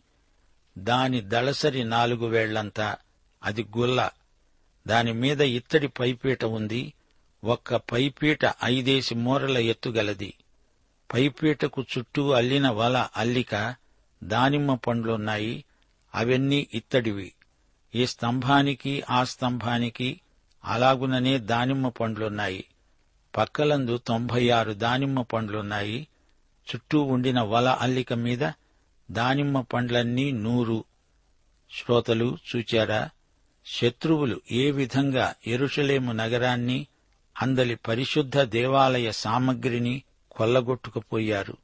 దాని 0.78 1.20
దళసరి 1.20 1.84
నాలుగు 1.84 2.26
వేళ్ళంతా 2.26 2.96
అది 3.42 3.66
గుల్ల. 3.78 4.10
దాని 4.86 5.12
మీద 5.12 5.40
ఇత్తడి 5.40 5.88
పైపీట 5.88 6.44
ఉంది. 6.44 6.92
ఒక్క 7.44 7.76
పైపీట 7.76 8.38
ఐదేసి 8.64 9.14
మూరల 9.14 9.58
ఎత్తుగలది 9.58 10.34
పైపీటకు 11.14 11.84
చుట్టూ 11.98 12.30
అల్లిన 12.30 12.70
వల 12.70 13.08
అల్లిక 13.16 13.74
దానిమ్మ 14.24 14.74
పండ్లున్నాయి. 14.74 15.64
అవన్నీ 16.14 16.66
ఇత్తడివి. 16.74 17.32
ఈ 17.94 18.06
స్తంభానికి 18.06 19.02
ఆ 19.10 19.24
స్తంభానికి 19.24 20.20
అలాగుననే 20.64 21.38
దానిమ్మ 21.38 21.88
పండ్లున్నాయి. 21.88 22.64
పక్కలందు 23.36 23.96
తొంభై 23.96 24.48
ఆరు 24.48 24.72
దానిమ్మ 24.72 25.22
పండ్లున్నాయి. 25.22 26.08
చుట్టూ 26.70 27.02
ఉండిన 27.02 27.40
వల 27.40 27.68
అల్లిక 27.68 28.12
మీద 28.12 28.50
దానిమ్మ 29.10 29.60
పండ్లన్నీ 29.60 30.32
నూరు. 30.32 30.84
శ్రోతలు 31.72 32.38
చూచారా? 32.56 33.10
శత్రువులు 33.66 34.40
ఏ 34.52 34.70
విధంగా 34.70 35.34
ఎరుషలేము 35.46 36.12
నగరాన్ని 36.12 36.86
అందలి 37.42 37.74
పరిశుద్ధ 37.74 38.38
దేవాలయ 38.38 39.12
సామగ్రిని 39.12 40.02
కొల్లగొట్టుకుపోయారు? 40.30 41.56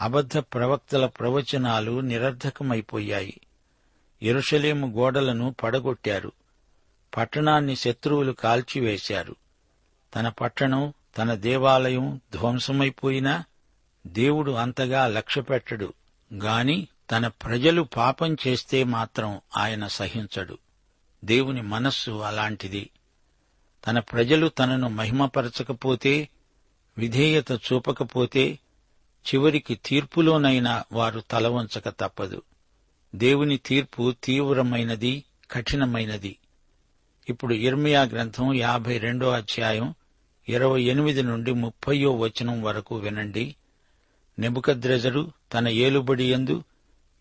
అబద్ధ 0.00 0.38
ప్రవక్తల 0.38 1.06
ప్రవచనాలు 1.06 2.00
నిరర్ధకమైపోయాయి. 2.00 3.40
ఎరుషలేము 4.22 4.86
గోడలను 4.86 5.54
పడగొట్టారు. 5.62 6.32
పట్టణాన్ని 7.16 7.76
శత్రువులు 7.76 8.32
కాల్చివేశారు. 8.32 9.36
తన 10.16 10.28
పట్టణం 10.28 10.92
తన 11.18 11.34
దేవాలయం 11.34 12.20
ధ్వంసమైపోయినా 12.32 13.44
దేవుడు 14.06 14.52
అంతగా 14.52 15.06
లక్ష్యపెట్టడు 15.06 15.92
గాని 16.34 16.88
తన 17.10 17.26
ప్రజలు 17.26 17.82
పాపం 17.82 18.36
చేస్తే 18.46 18.84
మాత్రం 18.84 19.40
ఆయన 19.56 19.86
సహించడు. 19.86 20.58
దేవుని 21.24 21.62
మనస్సు 21.62 22.10
అలాంటిది. 22.10 22.90
తన 23.86 23.98
ప్రజలు 23.98 24.48
తనను 24.48 24.88
మహిమపరచకపోతే 24.88 26.28
విధేయత 26.98 27.52
చూపకపోతే 27.52 28.58
చివరికి 29.34 29.74
తీర్పులోనైనా 29.74 30.84
వారు 30.92 31.20
తలవంచక 31.20 31.88
తప్పదు. 31.88 32.42
దేవుని 33.14 33.56
తీర్పు 33.56 34.14
తీవ్రమైనది 34.24 35.24
కఠినమైనది. 35.50 36.36
ఇప్పుడు 37.28 37.54
ఇర్మియా 37.54 38.02
గ్రంథం 38.02 38.54
యాభై 38.54 38.98
రెండో 38.98 39.30
అధ్యాయం 39.30 39.94
ఇరవై 40.48 40.82
ఎనిమిది 40.82 41.22
నుండి 41.22 41.52
ముప్పయో 41.52 42.16
వచనం 42.16 42.62
వరకు 42.62 42.96
వినండి. 42.96 43.56
నెబుకద్రెజరు 44.38 45.22
తన 45.52 45.68
ఏలుబడి 45.78 46.26
ఎందు 46.30 46.56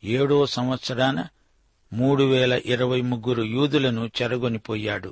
ఏడో 0.03 0.45
సంవత్సరాన 0.45 1.19
మూడు 1.91 2.23
వేల 2.23 2.53
ఇరవై 2.65 2.99
ముగ్గురు 3.01 3.43
యూదులను 3.53 4.03
చెరగొనిపోయాడు 4.17 5.11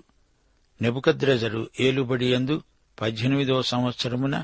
నెబుకద్రెజరు 0.82 1.62
ఏలుబడి 1.80 2.28
ఎందు 2.32 2.56
పద్దెనిమిదో 2.98 3.58
సంవత్సరమున 3.62 4.36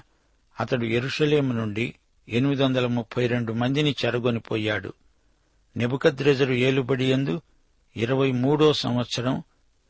అతడు 0.57 0.85
ఎరుషలేము 0.89 1.53
నుండి 1.53 1.85
ఎనిమిది 2.27 2.61
వందల 2.63 2.87
ముప్పై 2.87 3.23
రెండు 3.27 3.51
మందిని 3.53 3.91
చెరగొనిపోయాడు 4.01 4.91
నెబుకద్రెజరు 5.75 6.55
ఏలుబడి 6.67 7.07
ఎందు 7.09 7.35
ఇరవై 7.95 8.29
మూడో 8.31 8.67
సంవత్సరం 8.81 9.35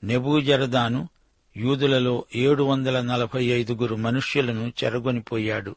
నెబూజరదాను 0.03 1.01
యూదులలో 1.55 2.13
ఏడు 2.35 2.63
వందల 2.63 2.97
నలభై 3.01 3.43
ఐదుగురు 3.57 3.95
మనుష్యులను 3.95 4.65
చెరగొనిపోయాడు 4.79 5.73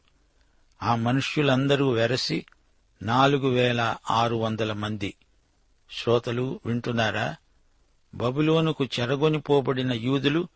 ఆ 0.82 0.94
మనుష్యులందరూ 0.94 1.90
వెరసి 1.90 2.44
నాలుగు 3.02 3.48
వేల 3.48 3.96
ఆరు 4.10 4.36
వందల 4.36 4.72
మంది. 4.72 5.14
శ్రోతలు 6.02 6.60
వింటున్నారా? 6.66 7.36
బబులోనుకు 8.14 8.84
చెరగొనిపోబడిన 8.84 9.92
యూదులు 9.92 10.48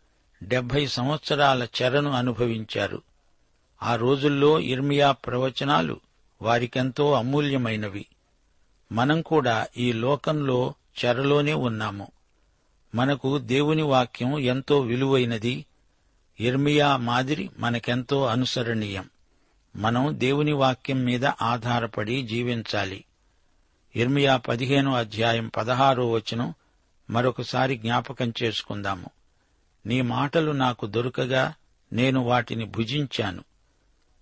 డెబ్బై 0.43 0.87
సంవత్సరాల 0.87 1.67
చెరను 1.83 2.11
అనుభవించారు. 2.11 3.03
ఆ 3.83 3.97
రోజుల్లో 3.97 4.61
ఇర్మియా 4.61 5.13
ప్రవచనాలు 5.13 6.01
వారికెంతో 6.43 7.13
అమూల్యమైనవి. 7.13 8.07
మనం 8.93 9.23
కూడా 9.23 9.67
ఈ 9.77 9.93
లోకంలో 9.93 10.75
చెరలోనే 11.05 11.55
ఉన్నాము. 11.55 12.09
మనకు 12.95 13.39
దేవుని 13.39 13.83
వాక్యం 13.83 14.39
ఎంతో 14.39 14.81
విలువైనది. 14.81 15.67
ఇర్మియా 16.41 16.97
మాదిరి 16.97 17.51
మనకెంతో 17.59 18.27
అనుసరణీయం. 18.27 19.11
మనం 19.77 20.11
దేవుని 20.13 20.53
వాక్యం 20.53 21.05
మీద 21.05 21.27
ఆధారపడి 21.27 22.23
జీవించాలి. 22.23 23.05
ఇర్మియా 23.97 24.37
పదిహేనో 24.37 24.95
అధ్యాయం 24.95 25.51
పదహారో 25.57 26.11
వచనం 26.11 26.55
మరొకసారి 27.11 27.77
జ్ఞాపకం 27.77 28.33
చేసుకుందాము. 28.43 29.11
నీ 29.87 30.01
మాటలు 30.01 30.53
నాకు 30.53 30.87
దొరకగా 30.87 31.55
నేను 31.93 32.21
వాటిని 32.21 32.65
భుజించాను. 32.65 33.45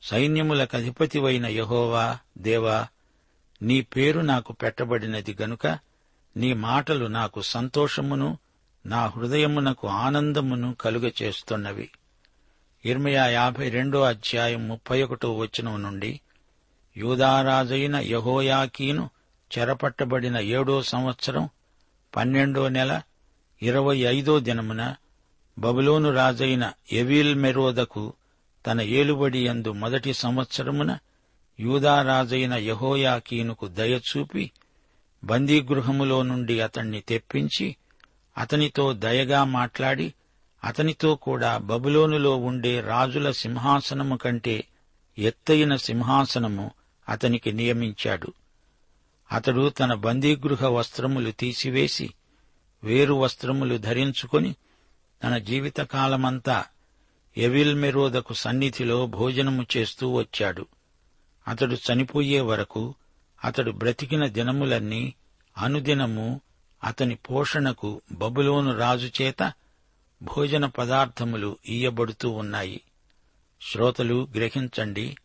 సైన్యములకు 0.02 0.76
అధిపతివైన 0.76 1.46
యహోవా 1.46 2.18
దేవా 2.38 2.86
నీ 3.62 3.80
పేరు 3.80 4.20
నాకు 4.20 4.52
పెట్టబడినది 4.52 5.36
గనుక 5.42 5.66
నీ 6.36 6.52
మాటలు 6.52 7.06
నాకు 7.06 7.42
సంతోషమును 7.42 8.38
నా 8.86 9.06
హృదయమునకు 9.06 9.88
ఆనందమును 9.88 10.74
కలుగచేస్తున్నవి. 10.74 11.90
ఇర్మియా 12.84 13.24
యాభై 13.30 13.68
రెండో 13.68 14.00
అధ్యాయం 14.04 14.68
ముప్పై 14.68 14.98
ఒకటో 15.02 15.28
వచనం 15.38 15.82
నుండి 15.82 16.10
యూదారాజైన 16.96 17.96
యహోయాకీను 18.06 19.04
చెరపట్టబడిన 19.50 20.38
ఏడో 20.50 20.82
సంవత్సరం 20.82 21.44
పన్నెండో 22.12 22.64
నెల 22.68 22.92
ఇరవై 23.62 23.98
ఐదో 24.08 24.34
దినమున 24.38 24.82
బబులోను 25.56 26.10
రాజైన 26.10 26.64
ఎవిల్ 26.92 27.34
మెరోదకు 27.34 28.04
తన 28.64 28.80
ఏలుబడి 28.92 29.40
యందు 29.44 29.70
మొదటి 29.72 30.12
సంవత్సరమున 30.14 30.92
యూదారాజైన 31.58 32.54
యహోయాకీనుకు 32.68 33.68
దయచూపి 33.78 34.44
బందీగృహములో 35.22 36.22
నుండి 36.22 36.56
అతణ్ణి 36.60 37.00
తెప్పించి 37.02 37.66
అతనితో 38.36 38.92
దయగా 38.98 39.44
మాట్లాడి 39.50 40.06
అతనితో 40.64 41.14
కూడా 41.16 41.58
బబులోనులో 41.58 42.36
ఉండే 42.36 42.80
రాజుల 42.80 43.30
సింహాసనము 43.30 44.16
కంటే 44.16 44.64
ఎత్తైన 45.18 45.76
సింహాసనము 45.76 46.70
అతనికి 47.08 47.52
నియమించాడు. 47.52 48.32
అతడు 49.32 49.68
తన 49.68 49.94
బందీగృహ 49.94 50.66
వస్త్రములు 50.66 51.30
తీసివేసి 51.30 52.14
వేరు 52.84 53.14
వస్త్రములు 53.14 53.78
ధరించుకొని 53.78 54.54
తన 55.24 55.38
జీవితకాలమంతా 55.38 56.64
ఎవిల్మెరోదకు 57.36 58.34
సన్నిధిలో 58.34 59.06
భోజనము 59.06 59.66
చేస్తూ 59.76 60.12
వచ్చాడు. 60.12 60.66
అతడు 61.48 61.74
చనిపోయే 61.74 62.40
వరకు 62.40 62.94
అతడు 63.44 63.70
బ్రతికిన 63.70 64.26
దినములన్నీ 64.26 65.14
అనుదినము 65.58 66.40
అతని 66.84 67.14
పోషణకు 67.14 68.00
బబులోను 68.12 68.78
రాజు 68.78 69.10
చేత 69.22 69.52
భోజన 70.22 70.66
పదార్థములు 70.66 71.58
ఇయ్యబడుతూ 71.66 72.30
ఉన్నాయి. 72.30 72.80
శ్రోతలు 73.72 74.28
గ్రహించండి. 74.34 75.16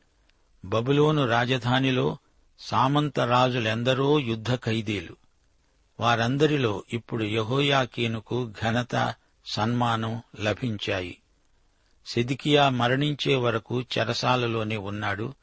బబులోను 0.66 1.28
రాజధానిలో 1.28 2.18
సామంత 2.60 3.20
రాజులెందరో 3.20 4.20
యుద్ధ 4.20 4.56
ఖైదీలు. 4.56 5.16
వారందరిలో 6.00 6.84
ఇప్పుడు 6.94 7.24
యహోయాకీనుకు 7.24 8.54
ఘనత 8.64 9.16
సన్మానం 9.46 10.22
లభించాయి. 10.40 11.18
సిదికియా 12.06 12.70
మరణించే 12.70 13.36
వరకు 13.36 13.82
చెరసాలలోనే 13.82 14.78
ఉన్నాడు. 14.78 15.34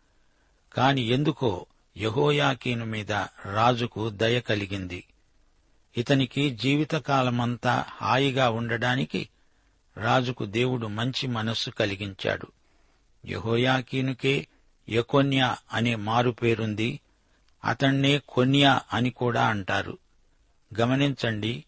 కాని 0.74 1.00
ఎందుకో 1.00 1.66
యహోయాకీను 1.96 2.84
మీద 2.84 3.12
రాజుకు 3.54 4.10
దయ 4.10 4.40
కలిగింది. 4.40 5.04
ఇతనికి 5.96 6.50
జీవితకాలమంతా 6.50 7.84
హాయిగా 8.00 8.50
ఉండడానికి 8.50 9.28
రాజుకు 9.96 10.44
దేవుడు 10.44 10.86
మంచి 10.86 11.26
మనస్సు 11.26 11.70
కలిగించాడు. 11.70 12.46
యహోయాకీనుకే 13.26 14.46
యకొన్యా 14.88 15.56
అనే 15.72 15.94
మారుపేరుంది 15.94 17.00
అతణ్ణే 17.64 18.22
కొన్యా 18.28 18.80
అని 18.92 19.10
కూడా 19.10 19.46
అంటారు. 19.46 19.98
గమనించండి 20.80 21.64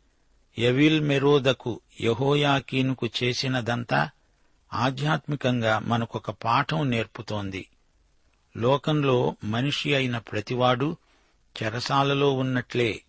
ఎవిల్ 0.58 1.00
మెరోదకు 1.00 1.80
యహోయాకీనుకు 2.00 3.08
చేసినదంతా 3.22 4.10
ఆధ్యాత్మికంగా 4.72 5.78
మనకొక 5.78 6.30
పాఠం 6.30 6.90
నేర్పుతోంది. 6.90 7.68
లోకంలో 8.56 9.36
మనిషి 9.44 9.94
అయిన 9.94 10.18
ప్రతివాడు 10.18 10.96
చెరసాలలో 11.62 12.32
ఉన్నట్లే. 12.32 13.02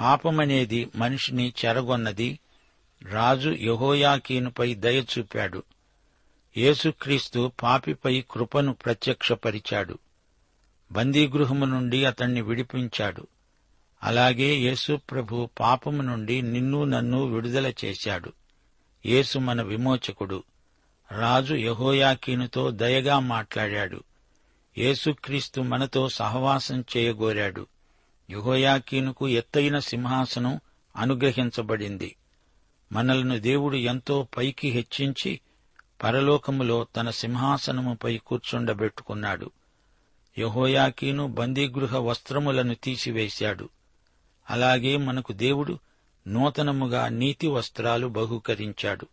పాపమనేది 0.00 0.90
మనిషిని 0.96 1.52
చెరగొన్నది 1.64 2.38
రాజు 3.10 3.50
యహోయాకీనుపై 3.50 4.74
దయ 4.74 5.00
చూపాడు. 5.00 5.62
యేసుక్రీస్తు 6.56 7.52
పాపిపై 7.62 8.24
కృపను 8.30 8.72
ప్రత్యక్షపరిచాడు. 8.72 9.98
బందీగృహము 10.92 11.64
నుండి 11.64 12.04
అతణ్ణి 12.04 12.40
విడిపించాడు. 12.40 13.26
అలాగే 14.02 14.54
యేసుప్రభు 14.54 15.48
పాపము 15.60 16.02
నుండి 16.02 16.42
నిన్ను 16.42 16.84
నన్ను 16.84 17.24
విడుదల 17.24 17.72
చేశాడు. 17.84 18.32
యేసు 19.06 19.38
మన 19.38 19.62
విమోచకుడు. 19.62 20.44
రాజు 21.12 21.54
యహోయాకీనుతో 21.54 22.70
దయగా 22.70 23.18
మాట్లాడాడు. 23.18 24.02
యేసుక్రీస్తు 24.78 25.60
మనతో 25.60 26.08
సహవాసం 26.08 26.84
చేయగోరాడు. 26.96 27.66
యహోయాకీనుకు 28.30 29.28
ఎత్తైన 29.28 29.78
సింహాసనం 29.78 30.60
అనుగ్రహించబడింది. 30.96 32.16
మనలను 32.92 33.38
దేవుడు 33.38 33.76
ఎంతో 33.76 34.28
పైకి 34.36 34.70
హెచ్చించి 34.70 35.40
పరలోకములో 36.02 36.86
తన 36.96 37.10
సింహాసనముపై 37.10 38.18
కూర్చుండబెట్టుకున్నాడు. 38.18 39.50
యహోయాకీను 40.38 41.26
బందీగృహ 41.26 41.98
వస్త్రములను 41.98 42.74
తీసివేశాడు. 42.74 43.68
అలాగే 44.50 44.96
మనకు 44.96 45.32
దేవుడు 45.32 45.78
నూతనముగా 46.28 47.08
నీతి 47.08 47.46
వస్త్రాలు 47.46 48.06
బహుకరించాడు. 48.06 49.06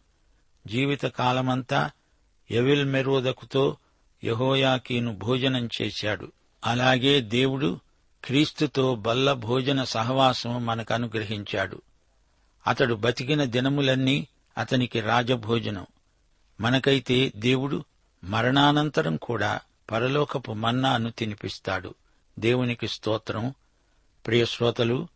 జీవితకాలమంతా 0.68 1.92
ఎవిల్ 2.52 2.86
మెరోదకుతో 2.86 3.78
యహోయాకీను 4.24 5.18
భోజనం 5.18 5.70
చేశాడు. 5.82 6.32
అలాగే 6.66 7.22
దేవుడు 7.22 7.80
క్రీస్తుతో 8.24 8.96
బల్ల 8.96 9.34
భోజన 9.34 9.84
సహవాసం 9.84 10.66
మనకు 10.66 10.94
అనుగ్రహించాడు 10.94 11.82
అతడు 12.68 12.94
బతికిన 12.94 13.44
దినములన్నీ 13.44 14.28
అతనికి 14.58 15.00
రాజభోజనం. 15.00 15.86
మనకైతే 16.62 17.34
దేవుడు 17.36 17.86
మరణానంతరం 18.24 19.18
కూడా 19.18 19.60
పరలోకపు 19.92 20.52
మన్నాను 20.52 21.12
తినిపిస్తాడు. 21.12 21.96
దేవునికి 22.40 22.88
స్తోత్రం. 22.88 23.54
ప్రియశ్రోతలు 24.28 25.08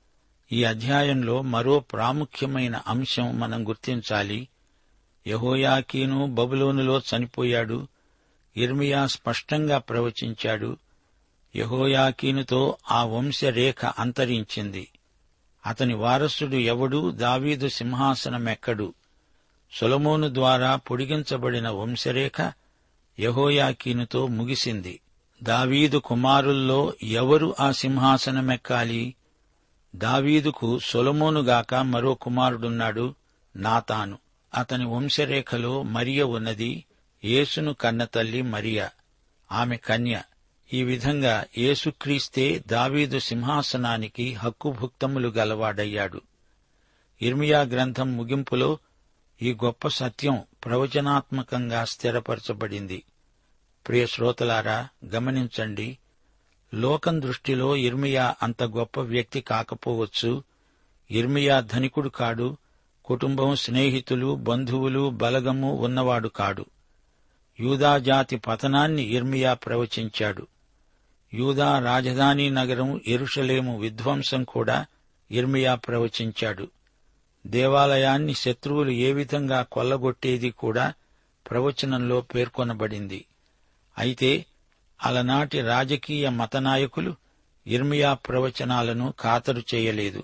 ఈ 0.51 0.63
అధ్యాయంలో 0.63 1.41
మరో 1.41 1.79
ప్రాముఖ్యమైన 1.79 2.81
అంశం 2.87 3.39
మనం 3.39 3.67
గుర్తించాలి. 3.67 4.47
యహోయాకీను 5.27 6.25
బబులోనులో 6.25 6.99
చనిపోయాడు. 6.99 7.87
ఇర్మియా 8.57 9.07
స్పష్టంగా 9.07 9.77
ప్రవచించాడు. 9.77 10.77
యహోయాకీనుతో 11.55 12.77
ఆ 12.91 13.03
వంశరేఖ 13.03 13.85
అంతరించింది. 13.85 14.87
అతని 15.67 15.93
వారసుడు 15.93 16.55
ఎవడు? 16.55 17.11
దావీదు 17.11 17.69
సింహాసనమెక్కడు? 17.69 18.93
సొలమోను 19.73 20.33
ద్వారా 20.33 20.75
పొడిగించబడిన 20.75 21.69
వంశరేఖ 21.69 22.51
యహోయాకీనుతో 23.19 24.27
ముగిసింది. 24.27 24.99
దావీదు 25.43 25.97
కుమారుల్లో 25.97 26.93
ఎవరు 27.03 27.55
ఆ 27.59 27.71
సింహాసనమెక్కాలి? 27.71 29.15
దావీదుకు 29.95 30.79
సొలమోనుగాక 30.79 31.75
మరో 31.75 32.13
కుమారుడున్నాడు 32.13 33.15
నాతాను. 33.55 34.17
అతని 34.53 34.85
వంశరేఖలో 34.85 35.83
మరియ 35.83 36.23
ఉన్నది 36.23 36.85
యేసును 37.25 37.73
కన్న 37.73 38.03
తల్లి 38.03 38.41
మరియ. 38.41 38.87
ఆమె 39.51 39.77
కన్య. 39.77 40.21
ఈ 40.73 40.83
విధంగా 40.83 41.45
యేసుక్రీస్తే 41.57 42.63
దావీదు 42.67 43.19
సింహాసనానికి 43.19 44.33
హక్కుభుక్తములు 44.33 45.27
గలవాడయ్యాడు. 45.27 46.21
ఇర్మియా 47.21 47.61
గ్రంథం 47.61 48.17
ముగింపులో 48.17 48.77
ఈ 49.41 49.53
గొప్ప 49.53 49.87
సత్యం 49.87 50.41
ప్రవచనాత్మకంగా 50.65 51.85
స్థిరపరచబడింది. 51.85 53.03
ప్రియ 53.87 54.07
శ్రోతలారా 54.07 54.87
గమనించండి. 55.13 55.97
లోకం 56.73 57.21
దృష్టిలో 57.21 57.75
ఇర్మియా 57.75 58.35
అంత 58.43 58.63
గొప్ప 58.63 58.99
వ్యక్తి 58.99 59.41
కాకపోవచ్చు. 59.41 60.43
ఇర్మియా 61.11 61.59
ధనికుడు 61.59 62.09
కాడు. 62.09 62.57
కుటుంబం 63.05 63.55
స్నేహితులు 63.55 64.35
బంధువులు 64.35 65.09
బలగము 65.09 65.73
ఉన్నవాడు 65.73 66.27
కాడు. 66.27 66.65
యూదాజాతి 67.59 68.35
పతనాన్ని 68.37 69.03
ఇర్మియా 69.03 69.53
ప్రవచించాడు. 69.53 70.47
యూదా 71.37 71.79
రాజధాని 71.79 72.49
నగరం 72.49 73.01
ఎరుషలేము 73.07 73.79
విధ్వంసం 73.79 74.43
కూడా 74.43 74.85
ఇర్మియా 75.31 75.75
ప్రవచించాడు. 75.75 76.67
దేవాలయాన్ని 77.47 78.33
శత్రువులు 78.33 78.89
ఏ 78.89 79.11
విధంగా 79.11 79.61
కొల్లగొట్టేది 79.61 80.49
కూడా 80.49 80.93
ప్రవచనంలో 81.49 82.21
పేర్కొనబడింది. 82.21 83.25
అయితే 83.97 84.45
అలనాటి 85.05 85.61
రాజకీయ 85.61 86.29
మతనాయకులు 86.29 87.15
ఇర్మియా 87.67 88.13
ప్రవచనాలను 88.13 89.13
ఖాతరు 89.21 89.61
చేయలేదు. 89.75 90.23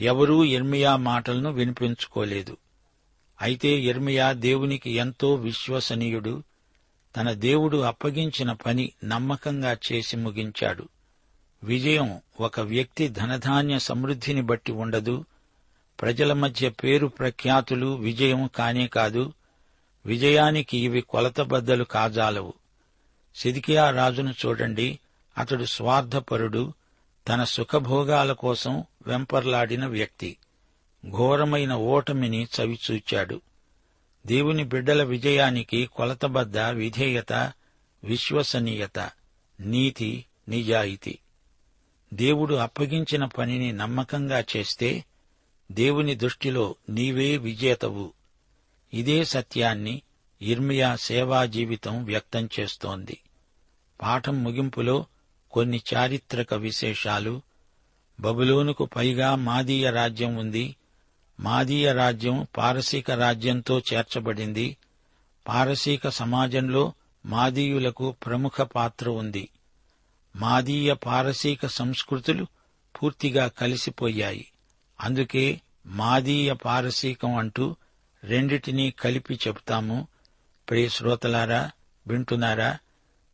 ఎవరూ 0.00 0.44
ఇర్మియా 0.44 0.96
మాటలను 0.96 1.52
వినిపించుకోలేదు. 1.52 2.56
అయితే 3.42 3.68
ఇర్మియా 3.68 4.32
దేవునికి 4.32 4.90
ఎంతో 4.90 5.34
విశ్వసనీయుడు 5.34 6.42
తన 7.16 7.32
దేవుడు 7.32 7.76
అప్పగించిన 7.76 8.52
పని 8.52 8.92
నమ్మకంగా 9.04 9.76
చేసి 9.92 10.16
ముగించాడు. 10.16 10.88
విజయం 11.64 12.20
ఒక 12.40 12.60
వ్యక్తి 12.60 13.08
ధనధాన్య 13.08 13.78
సమృద్ధిని 13.78 14.42
బట్టి 14.42 14.72
ఉండదు. 14.72 15.24
ప్రజల 16.00 16.32
మధ్య 16.32 16.68
పేరు 16.68 17.06
ప్రఖ్యాతులు 17.06 17.94
విజయం 17.94 18.50
కానే 18.54 18.86
కాదు. 18.86 19.32
విజయానికి 20.06 20.78
ఇవి 20.78 21.00
కొలతబద్దలు 21.00 21.84
కాజాలవు. 21.84 22.52
సిదికియా 23.36 23.90
రాజును 23.90 24.34
చూడండి. 24.46 24.98
అతడు 25.38 25.64
స్వార్థపరుడు. 25.64 26.72
తన 27.28 27.44
సుఖభోగాల 27.44 28.32
కోసం 28.32 28.84
వెంపర్లాడిన 29.06 29.86
వ్యక్తి. 29.86 30.36
ఘోరమైన 31.10 31.74
ఓటమిని 31.74 32.48
చవిచూచాడు. 32.60 33.40
దేవుని 34.26 34.64
బిడ్డల 34.64 35.02
విజయానికి 35.02 35.86
కొలతబద్ద 35.86 36.58
విధేయత 36.58 37.32
విశ్వసనీయత 38.04 39.10
నీతి 39.60 40.24
నిజాయితీ. 40.48 41.18
దేవుడు 42.14 42.54
అప్పగించిన 42.54 43.24
పనిని 43.24 43.72
నమ్మకంగా 43.72 44.44
చేస్తే 44.56 45.04
దేవుని 45.72 46.14
దృష్టిలో 46.14 46.74
నీవే 46.88 47.36
విజేతవు. 47.36 48.12
ఇదే 48.94 49.24
సత్యాన్ని 49.24 50.02
ఇర్మియా 50.42 50.96
సేవా 50.96 51.44
జీవితం 51.44 52.04
వ్యక్తం 52.04 52.48
చేస్తోంది. 52.60 53.18
పాఠం 54.02 54.44
ముగింపులో 54.44 55.06
కొన్ని 55.50 55.82
చారిత్రక 55.94 56.54
విశేషాలు. 56.54 57.42
బబులోనుకు 58.20 58.84
పైగా 58.96 59.34
మాదీయ 59.34 59.90
రాజ్యం 59.90 60.36
ఉంది. 60.36 60.76
మాదీయ 61.40 61.92
రాజ్యం 61.92 62.46
పారసీక 62.56 63.10
రాజ్యంతో 63.10 63.78
చేర్చబడింది. 63.78 64.76
పారసీక 65.48 66.08
సమాజంలో 66.08 66.92
మాదీయులకు 67.26 68.10
ప్రముఖ 68.10 68.60
పాత్ర 68.60 69.10
ఉంది. 69.10 69.48
మాదీయ 70.36 70.94
పారసీక 70.94 71.66
సంస్కృతులు 71.66 72.46
పూర్తిగా 73.02 73.46
కలిసిపోయాయి. 73.46 74.52
అందుకే 75.00 75.60
మాదీయ 75.86 76.52
పారసీకం 76.52 77.36
అంటూ 77.36 77.76
రెండిటినీ 78.24 78.90
కలిపి 78.90 79.38
చెబుతాము. 79.48 80.06
ప్రియ 80.70 80.88
శ్రోతలారా 80.88 81.70
వింటున్నారా? 82.06 82.78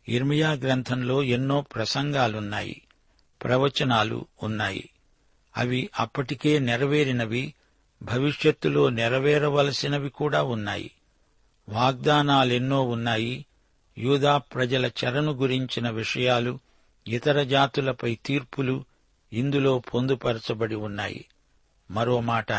ఇర్మియా 0.09 0.53
గ్రంథంలో 0.53 1.23
ఎన్నో 1.23 1.61
ప్రసంగాలున్నాయి. 1.61 2.83
ప్రవచనాలు 3.43 4.27
ఉన్నాయి. 4.43 4.90
అవి 5.57 5.90
అప్పటికే 5.99 6.59
నెరవేరినవి. 6.59 7.55
భవిష్యత్తులో 8.05 8.90
నెరవేరవలసినవి 8.90 10.11
కూడా 10.11 10.43
ఉన్నాయి. 10.43 10.90
వాగ్దానాలెన్నో 11.69 12.83
ఉన్నాయి. 12.83 13.47
యూదా 13.99 14.38
ప్రజల 14.38 14.87
చెరను 14.87 15.33
గురించిన 15.33 15.90
విషయాలు 15.90 16.59
ఇతర 17.09 17.43
జాతులపై 17.43 18.19
తీర్పులు 18.27 18.85
ఇందులో 19.33 19.79
పొందుపరచబడి 19.79 20.75
ఉన్నాయి. 20.75 21.25
మరో 21.90 22.21
మాట 22.21 22.53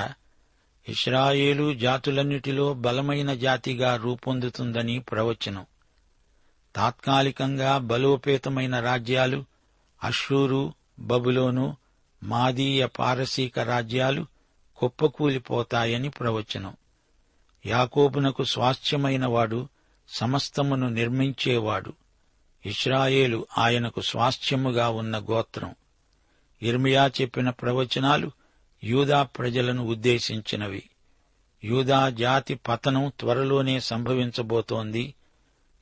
ఇస్రాయేలు 0.89 1.73
జాతులన్నిటిలో 1.73 2.73
బలమైన 2.73 3.33
జాతిగా 3.33 3.95
రూపొందుతుందని 3.95 4.99
ప్రవచనం. 4.99 5.65
తాత్కాలికంగా 6.75 7.77
బలోపేతమైన 7.77 8.79
రాజ్యాలు 8.79 9.45
అషూరు 10.03 10.73
బబులోను 10.99 11.77
మాదీయ 12.23 12.85
పారసీక 12.85 13.59
రాజ్యాలు 13.59 14.34
కుప్పకూలిపోతాయని 14.77 16.09
ప్రవచనం. 16.09 16.75
యాకోబునకు 17.65 18.43
స్వాస్థ్యమైన 18.43 19.25
వాడు 19.25 19.67
సమస్తమును 20.09 20.89
నిర్మించేవాడు. 20.89 21.93
ఇస్రాయేలు 22.65 23.47
ఆయనకు 23.57 24.01
స్వాస్థ్యముగా 24.01 24.89
ఉన్న 24.89 25.17
గోత్రం. 25.19 25.75
ఇర్మియా 26.61 27.11
చెప్పిన 27.21 27.49
ప్రవచనాలు 27.49 28.31
యూదా 28.83 29.23
ప్రజలను 29.23 29.85
ఉద్దేశించినవి. 29.85 30.83
యూదా 31.63 32.09
జాతి 32.09 32.55
పతనం 32.55 33.11
త్వరలోనే 33.19 33.79
సంభవించబోతోంది. 33.79 35.13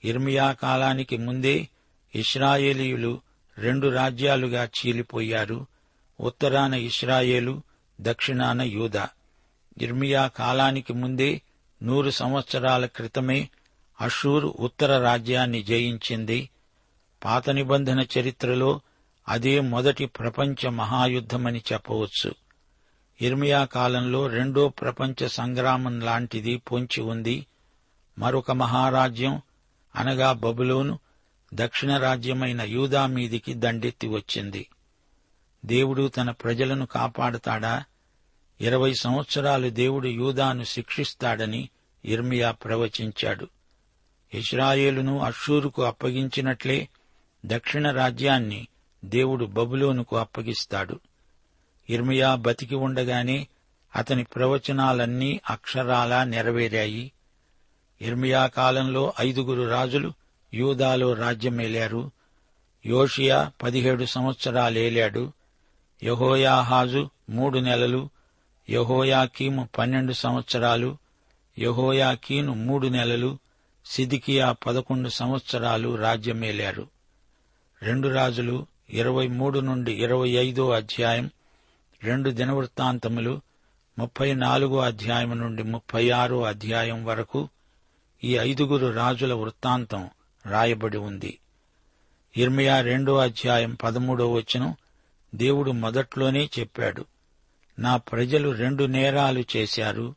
ఇర్మియా 0.06 0.52
కాలానికి 0.52 1.18
ముందే 1.18 1.68
ఇస్రాయేలీయులు 2.16 3.22
రెండు 3.58 3.88
రాజ్యాలుగా 3.88 4.64
చీలిపోయారు. 4.64 5.66
ఉత్తరాన 6.20 6.74
ఇస్రాయేలు 6.74 7.62
దక్షిణాన 8.04 8.62
యూదా. 8.62 9.10
ఇర్మియా 9.78 10.28
కాలానికి 10.28 10.94
ముందే 10.94 11.42
నూరు 11.84 12.10
సంవత్సరాల 12.10 12.86
క్రితమే 12.86 13.50
అషూర్ 14.02 14.46
ఉత్తర 14.46 15.00
రాజ్యాన్ని 15.00 15.64
జయించింది. 15.64 16.50
పాత 17.24 17.50
నిబంధన 17.50 18.06
చరిత్రలో 18.20 18.82
అదే 19.28 19.60
మొదటి 19.60 20.06
ప్రపంచ 20.06 20.70
మహాయుద్ధమని 20.70 21.62
చెప్పవచ్చు. 21.74 22.36
ఇర్మియా 23.22 23.66
కాలంలో 23.66 24.28
రెండో 24.28 24.70
ప్రపంచ 24.70 25.28
సంగ్రామం 25.28 26.00
లాంటిది 26.00 26.58
పొంచి 26.58 27.02
ఉంది. 27.02 27.46
మరొక 28.20 28.52
మహారాజ్యం 28.52 29.42
అనగా 29.96 30.32
బబులోను 30.32 31.00
దక్షిణ 31.54 31.98
రాజ్యమైన 31.98 32.62
యూదా 32.62 33.06
మీదికి 33.06 33.54
దండెత్తి 33.54 34.08
వచ్చింది. 34.08 34.70
దేవుడు 35.66 36.08
తన 36.08 36.32
ప్రజలను 36.32 36.86
కాపాడతాడా? 36.86 37.84
ఇరవై 38.64 38.94
సంవత్సరాలు 38.94 39.70
దేవుడు 39.70 40.08
యూదాను 40.08 40.64
శిక్షిస్తాడని 40.64 41.70
ఇర్మియా 42.06 42.52
ప్రవచించాడు. 42.52 43.48
ఇస్రాయేలును 44.34 45.20
అషూరుకు 45.20 45.84
అప్పగించినట్లే 45.84 46.88
దక్షిణ 47.46 47.92
రాజ్యాన్ని 47.92 48.68
దేవుడు 49.06 49.46
బబులోనుకు 49.46 50.18
అప్పగిస్తాడు. 50.18 51.00
ఇర్మియా 51.90 52.36
బతికి 52.36 52.76
ఉండగానే 52.76 53.48
అతని 53.96 54.24
ప్రవచనాలన్నీ 54.24 55.42
అక్షరాలా 55.50 56.24
నెరవేరాయి. 56.24 57.12
ఇర్మియా 58.02 58.48
కాలంలో 58.48 59.14
ఐదుగురు 59.20 59.70
రాజులు 59.70 60.14
యూదాలో 60.54 61.14
రాజ్యమేలారు. 61.14 62.12
యోషియా 62.86 63.52
పదిహేడు 63.64 64.06
సంవత్సరాలేలాడు. 64.06 65.34
యహోయాహాజు 66.04 67.10
మూడు 67.30 67.60
నెలలు. 67.60 68.13
యహోయాకీము 68.70 69.70
పన్నెండు 69.78 70.14
సంవత్సరాలు 70.14 70.98
యహోయాకీను 71.60 72.54
మూడు 72.54 72.88
నెలలు 72.88 73.38
సిదికియా 73.86 74.52
పదకొండు 74.52 75.10
సంవత్సరాలు 75.10 75.96
రాజ్యమేలారు. 75.96 76.88
రెండు 77.82 78.08
రాజులు 78.08 78.66
ఇరవై 78.90 79.28
మూడు 79.28 79.60
నుండి 79.60 79.94
ఇరవై 79.94 80.30
ఐదో 80.30 80.72
అధ్యాయం 80.72 81.30
రెండు 82.04 82.30
దినవృత్తాంతములు 82.30 83.42
ముప్పై 84.00 84.34
నాలుగో 84.34 84.80
అధ్యాయం 84.80 85.40
నుండి 85.40 85.64
ముప్పై 85.64 86.10
ఆరో 86.10 86.42
అధ్యాయం 86.42 87.06
వరకు 87.06 87.50
ఈ 88.24 88.38
ఐదుగురు 88.38 88.92
రాజుల 88.92 89.34
వృత్తాంతం 89.34 90.10
రాయబడి 90.46 90.98
ఉంది. 90.98 91.40
ఇర్మియా 92.38 92.82
రెండో 92.82 93.18
అధ్యాయం 93.18 93.78
పదమూడో 93.84 94.32
వచనం 94.32 94.76
దేవుడు 95.36 95.72
మొదట్లోనే 95.72 96.50
చెప్పాడు. 96.60 97.06
నా 97.80 97.98
ప్రజలు 97.98 98.50
రెండు 98.50 98.84
నేరాలు 98.84 99.44
చేశారు. 99.56 100.16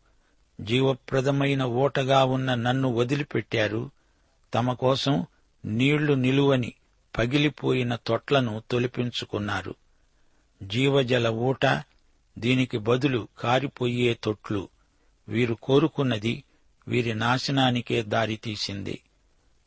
జీవప్రదమైన 0.60 1.64
ఓటగా 1.64 2.24
ఉన్న 2.24 2.54
నన్ను 2.54 2.92
వదిలిపెట్టారు. 2.92 3.90
తమ 4.54 4.72
కోసం 4.72 5.26
నీళ్ళు 5.64 6.12
నిలువని 6.12 6.72
పగిలిపోయిన 7.18 7.94
తొట్లను 7.94 8.62
తొలిపించుకున్నారు. 8.70 9.74
జీవజల 10.62 11.28
ఊట 11.28 11.66
దీనికి 12.38 12.78
బదులు 12.78 13.28
కారిపోయే 13.38 14.14
తొట్లు. 14.14 14.68
వీరు 15.28 15.54
కోరుకున్నది 15.54 16.44
వీరి 16.88 17.14
నాశనానికే 17.14 18.02
దారితీసింది. 18.02 19.00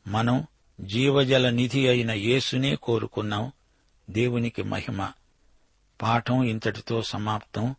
మనం 0.06 0.46
జీవజల 0.80 1.50
నిధి 1.50 1.88
అయిన 1.88 2.10
యేసునే 2.10 2.76
కోరుకున్నాం. 2.76 3.52
దేవునికి 4.10 4.62
మహిమ. 4.62 5.12
పాఠం 6.02 6.42
ఇంతటితో 6.42 7.02
సమాప్తం. 7.02 7.74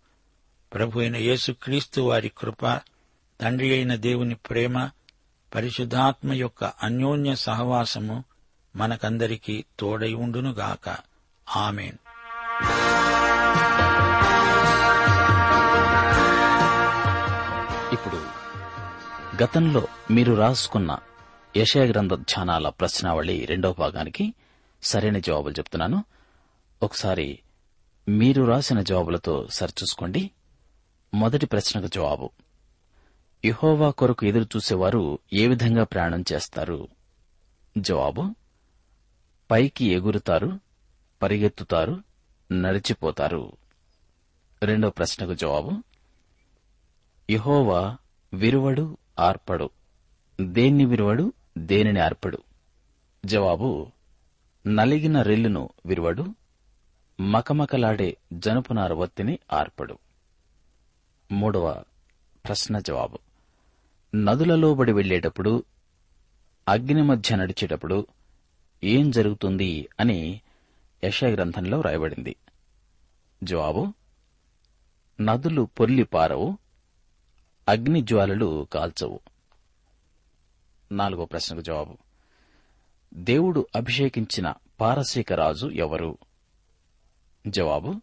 ప్రభు 0.73 0.99
అయిన 0.99 1.15
యేసుక్రీస్తు 1.15 2.01
వారి 2.01 2.31
కృప 2.37 2.81
తండ్రి 3.41 3.73
అయిన 3.73 3.95
దేవుని 3.95 4.35
ప్రేమ 4.35 4.89
పరిశుద్ధాత్మ 5.55 6.33
యొక్క 6.33 6.63
అన్యోన్య 6.63 7.35
సహవాసము 7.35 8.23
మనకందరికీ 8.75 9.65
తోడై 9.79 10.13
ఉండునుగాక. 10.13 10.97
ఆమెన్. 11.55 11.97
ఇప్పుడు 17.93 18.41
గతంలో 19.43 19.87
మీరు 20.11 20.33
రాసుకున్న 20.33 20.99
యశయ 21.57 21.85
గ్రంథ 21.85 22.13
ధ్యానాల 22.13 22.69
ప్రశ్నావళి 22.69 23.45
రెండో 23.45 23.73
భాగానికి 23.73 24.33
సరైన 24.83 25.17
జవాబులు 25.17 25.53
చెప్తున్నాను. 25.53 26.03
ఒకసారి 26.83 27.39
మీరు 28.09 28.43
రాసిన 28.43 28.81
జవాబులతో 28.81 29.47
సరిచూసుకోండి. 29.49 30.31
మొదటి 31.13 31.45
ప్రశ్నకు 31.45 31.87
జవాబు. 31.87 32.29
యహోవా 33.45 33.89
కొరకు 33.89 34.25
ఎదురు 34.25 34.43
చూసేవారు 34.43 35.19
ఏ 35.33 35.47
విధంగా 35.47 35.83
ప్రయాణం 35.83 36.23
చేస్తారు? 36.33 36.87
జవాబు 37.77 38.35
పైకి 39.51 39.85
ఎగురుతారు 39.85 40.59
పరిగెత్తుతారు 41.21 42.03
నడిచిపోతారు. 42.51 43.51
రెండో 44.63 44.89
ప్రశ్నకు 44.89 45.33
జవాబు 45.33 45.71
యహోవా 47.29 47.97
విరువడు 48.33 48.97
ఆర్పడు. 49.19 49.69
దేన్ని 50.41 50.85
విరువడు? 50.85 51.33
దేనిని 51.57 51.99
ఆర్పడు? 51.99 52.37
జవాబు 53.25 53.87
నలిగిన 54.67 55.21
రెల్లును 55.21 55.69
విరువడు 55.85 56.25
మకమకలాడే 57.21 58.17
జనపునార 58.33 58.93
వత్తిని 58.93 59.39
ఆర్పడు. 59.53 59.97
మూడవ 61.31 61.83
ప్రశ్న 62.45 62.79
జవాబు. 62.79 63.19
నదులలో 64.15 64.75
బడి 64.75 64.91
వెళ్ళేటప్పుడు 64.91 65.63
అగ్ని 66.67 67.01
మధ్య 67.01 67.35
నడిచేటప్పుడు 67.35 68.07
ఏం 68.83 69.11
జరుగుతుంది 69.11 69.89
అని 69.99 70.41
యశా 71.03 71.27
గ్రంథంలో 71.27 71.81
రాయబడింది. 71.81 72.35
జవాబు 73.43 73.93
నదులు 75.21 75.61
పొర్లి 75.79 76.03
పారవు 76.03 76.57
అగ్నిజ్వాలలు 77.69 78.67
కాల్చవు. 78.73 79.19
నాలుగో 80.91 81.25
ప్రశ్నకు 81.25 81.61
జవాబు. 81.61 81.97
దేవుడు 83.13 83.67
అభిషేకించిన 83.75 84.53
పారసీక 84.81 85.33
రాజు 85.33 85.67
ఎవరు? 85.67 86.17
జవాబు 87.47 87.95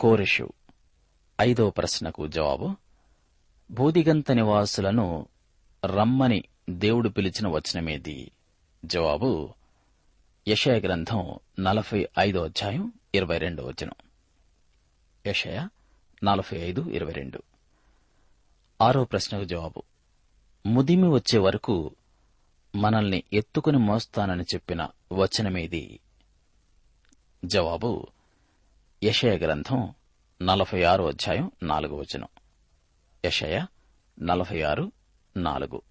కోరెషు. 0.00 0.52
ఐదో 1.40 1.70
ప్రశ్నకు 1.70 2.26
జవాబు 2.26 2.76
బూదిగంత 3.70 4.32
నివాసులను 4.32 5.26
రమ్మని 5.84 6.44
దేవుడు 6.70 7.08
పిలిచిన 7.08 7.48
వచనమేది? 7.48 8.30
జవాబు 8.84 9.54
యషయ 10.48 10.80
గ్రంథం 10.80 11.34
నలభై 11.60 12.08
ఐదో 12.18 12.44
అధ్యాయం 12.44 12.92
ఇరవై 13.14 13.38
రెండో 13.38 13.64
వచనం. 13.64 13.92
యషయ 15.26 15.68
నలభై 16.24 16.56
ఐదు 16.56 16.80
ఇరవై 16.80 17.12
రెండు. 17.12 17.42
ఆరో 18.80 19.04
ప్రశ్నకు 19.04 19.44
జవాబు 19.44 19.82
ముదిమి 20.66 21.08
వచ్చే 21.08 21.38
వరకు 21.38 21.94
మనల్ని 22.76 23.22
ఎత్తుకుని 23.32 23.78
మోస్తానని 23.78 24.42
చెప్పిన 24.42 24.88
వచనమేది? 25.12 26.00
జవాబు 27.44 28.06
యషయ 29.04 29.38
గ్రంథం 29.38 29.94
నలభై 30.42 30.82
ఆరో 30.82 31.08
అధ్యాయం 31.08 31.50
నాలుగు 31.62 31.96
వచనం. 31.96 32.28
యషయ 33.24 33.66
నలభై 34.22 34.62
ఆరు 34.62 34.92
నాలుగు. 35.36 35.82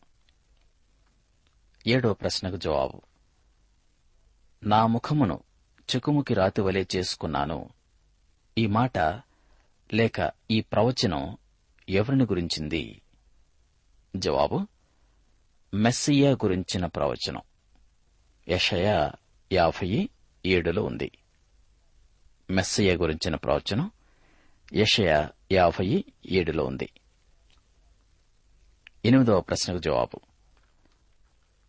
ఏడో 1.87 2.13
ప్రశ్నకు 2.13 2.57
జవాబు. 2.57 3.01
నా 4.63 4.87
ముఖమును 4.87 5.43
చెకుముకి 5.95 6.33
రాతి 6.33 6.61
వలె 6.61 6.85
చేసుకున్నాను. 6.95 7.69
ఈ 8.57 8.67
మాట 8.67 8.97
లేక 9.93 10.31
ఈ 10.51 10.61
ప్రవచనం 10.61 11.37
ఎవరిని 11.89 12.23
గురించింది? 12.23 13.01
జవాబు 14.15 14.67
మెస్సియా 15.73 16.31
గురించిన 16.31 16.85
ప్రవచనం. 16.85 17.41
యషయ 18.49 19.11
యాభై 19.53 20.09
ఏడులో 20.45 20.83
ఉంది. 20.83 21.11
మెస్సయ్య 22.49 22.97
గురించిన 22.97 23.35
ప్రవచనం 23.35 23.91
యషయ 24.73 25.27
యాభై 25.51 26.03
ఏడులో 26.25 26.65
ఉంది. 26.65 26.89
ఎనిమిదవ 29.05 29.41
ప్రశ్నకు 29.41 29.79
జవాబు. 29.79 30.19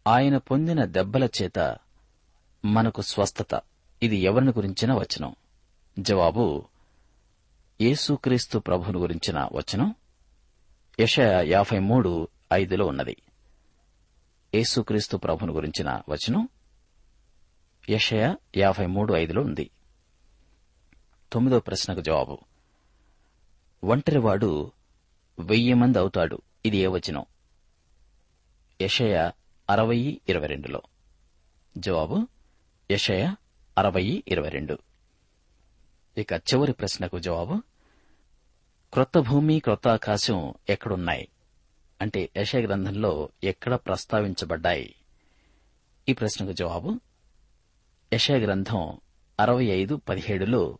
ఆయన 0.06 0.36
పొందిన 0.36 0.84
దెబ్బల 0.84 1.28
చేత 1.42 1.76
మనకు 2.64 3.00
స్వస్థత. 3.00 3.60
ఇది 4.02 4.16
ఎవరిని 4.16 4.50
గురించిన 4.50 4.92
వచనం? 4.92 5.34
జవాబు 5.98 6.64
యేసుక్రీస్తు 7.80 8.58
ప్రభుని 8.58 8.98
గురించిన 8.98 9.48
వచనం 9.52 9.94
యషయ 11.00 11.44
యాభై 11.46 11.78
మూడు 11.78 12.28
ఐదులో 12.52 12.86
ఉన్నది. 12.86 13.16
యేసుక్రీస్తు 14.54 15.16
ప్రభుని 15.16 15.52
గురించిన 15.52 16.02
వచనం 16.08 16.48
యషయ 17.90 18.34
యాభై 18.56 18.86
మూడు 18.86 19.14
ఐదులో 19.14 19.42
ఉంది. 19.42 19.70
తొమ్మిదో 21.32 21.60
ప్రశ్నకు 21.60 22.00
జవాబు. 22.00 22.38
ఒంటరివాడు 23.84 24.72
వెయ్యి 25.40 25.74
మంది 25.74 25.98
అవుతాడు. 25.98 26.42
ఇది 26.66 26.76
ఏ 26.76 26.86
వచనం? 26.86 27.24
యషయ 28.82 29.30
అరవై 29.70 30.20
ఇరవై 30.28 30.46
రెండులో. 30.46 30.82
జవాబు 31.78 32.26
యషయ 32.90 33.34
అరవై 33.78 34.24
ఇరవై 34.28 34.48
రెండు. 34.48 34.78
ఇక 36.16 36.32
చివరి 36.32 36.72
ప్రశ్నకు 36.72 37.18
జవాబు 37.18 37.62
క్రొత్త 38.92 39.18
భూమి 39.18 39.60
క్రొత్త 39.60 39.88
ఆకాశం 39.88 40.54
ఎక్కడున్నాయి? 40.68 41.28
అంటే 42.00 42.30
యశ 42.36 42.56
గ్రంథంలో 42.56 43.28
ఎక్కడ 43.44 43.74
ప్రస్తావించబడ్డాయి? 43.74 44.94
ఈ 46.08 46.12
ప్రశ్నకు 46.12 46.52
జవాబు 46.52 47.00
యశ 48.12 48.30
గ్రంథం 48.30 48.98
అరవై 49.40 49.64
ఐదు 49.64 49.96
పదిహేడులో 49.96 50.78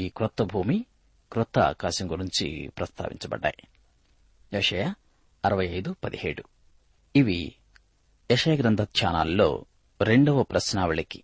ఈ 0.00 0.08
క్రొత్త 0.08 0.42
భూమి 0.42 0.84
క్రొత్త 1.32 1.58
ఆకాశం 1.58 2.10
గురించి 2.10 2.72
ప్రస్తావించబడ్డాయి. 2.78 3.68
యషయ 4.52 4.92
అరవై 5.44 5.66
ఐదు 5.66 5.96
పదిహేడు. 6.04 6.44
ఇవి 7.16 7.54
యశయ 8.32 8.56
గ్రంథ 8.56 8.82
ధ్యానాల్లో 8.82 9.64
రెండవ 10.02 10.42
ప్రశ్నావళికి 10.42 11.22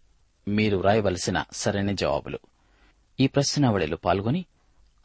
మీరు 0.48 0.78
రాయవలసిన 0.78 1.44
సరైన 1.52 1.92
జవాబులు. 1.92 2.38
ఈ 3.20 3.26
ప్రశ్నావళిలో 3.26 3.96
పాల్గొని 3.96 4.44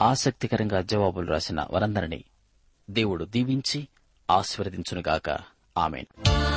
ఆసక్తికరంగా 0.01 0.81
జవాబులు 0.81 1.27
రాసిన 1.27 1.67
వరందరిని 1.71 2.23
దేవుడు 2.89 3.25
దీవించి 3.25 3.87
ఆశీర్వదించునుగాక. 4.31 5.39
ఆమెను. 5.77 6.56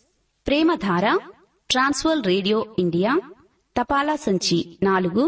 Premadhara 0.47 1.05
trans world 1.69 2.23
radio 2.23 2.75
India 2.79 3.11
తపాలా 3.75 4.15
సంచి 4.15 4.57
నాలుగు 4.83 5.23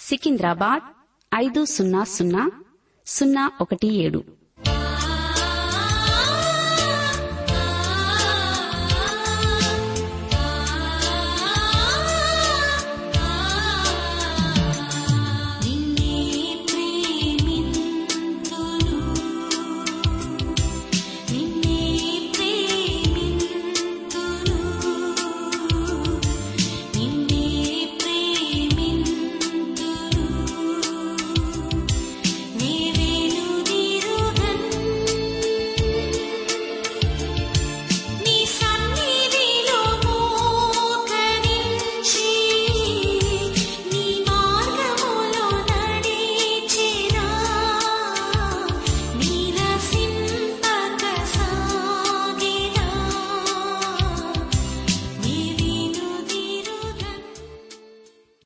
సికింద్రాబాద్ 0.00 0.84
ఐదు 1.34 1.64
సున్నా 1.64 2.04
సున్నా 2.04 2.42
సున్నా 3.06 3.52
ఒకటి 3.60 3.88
ఏడు. 3.94 4.20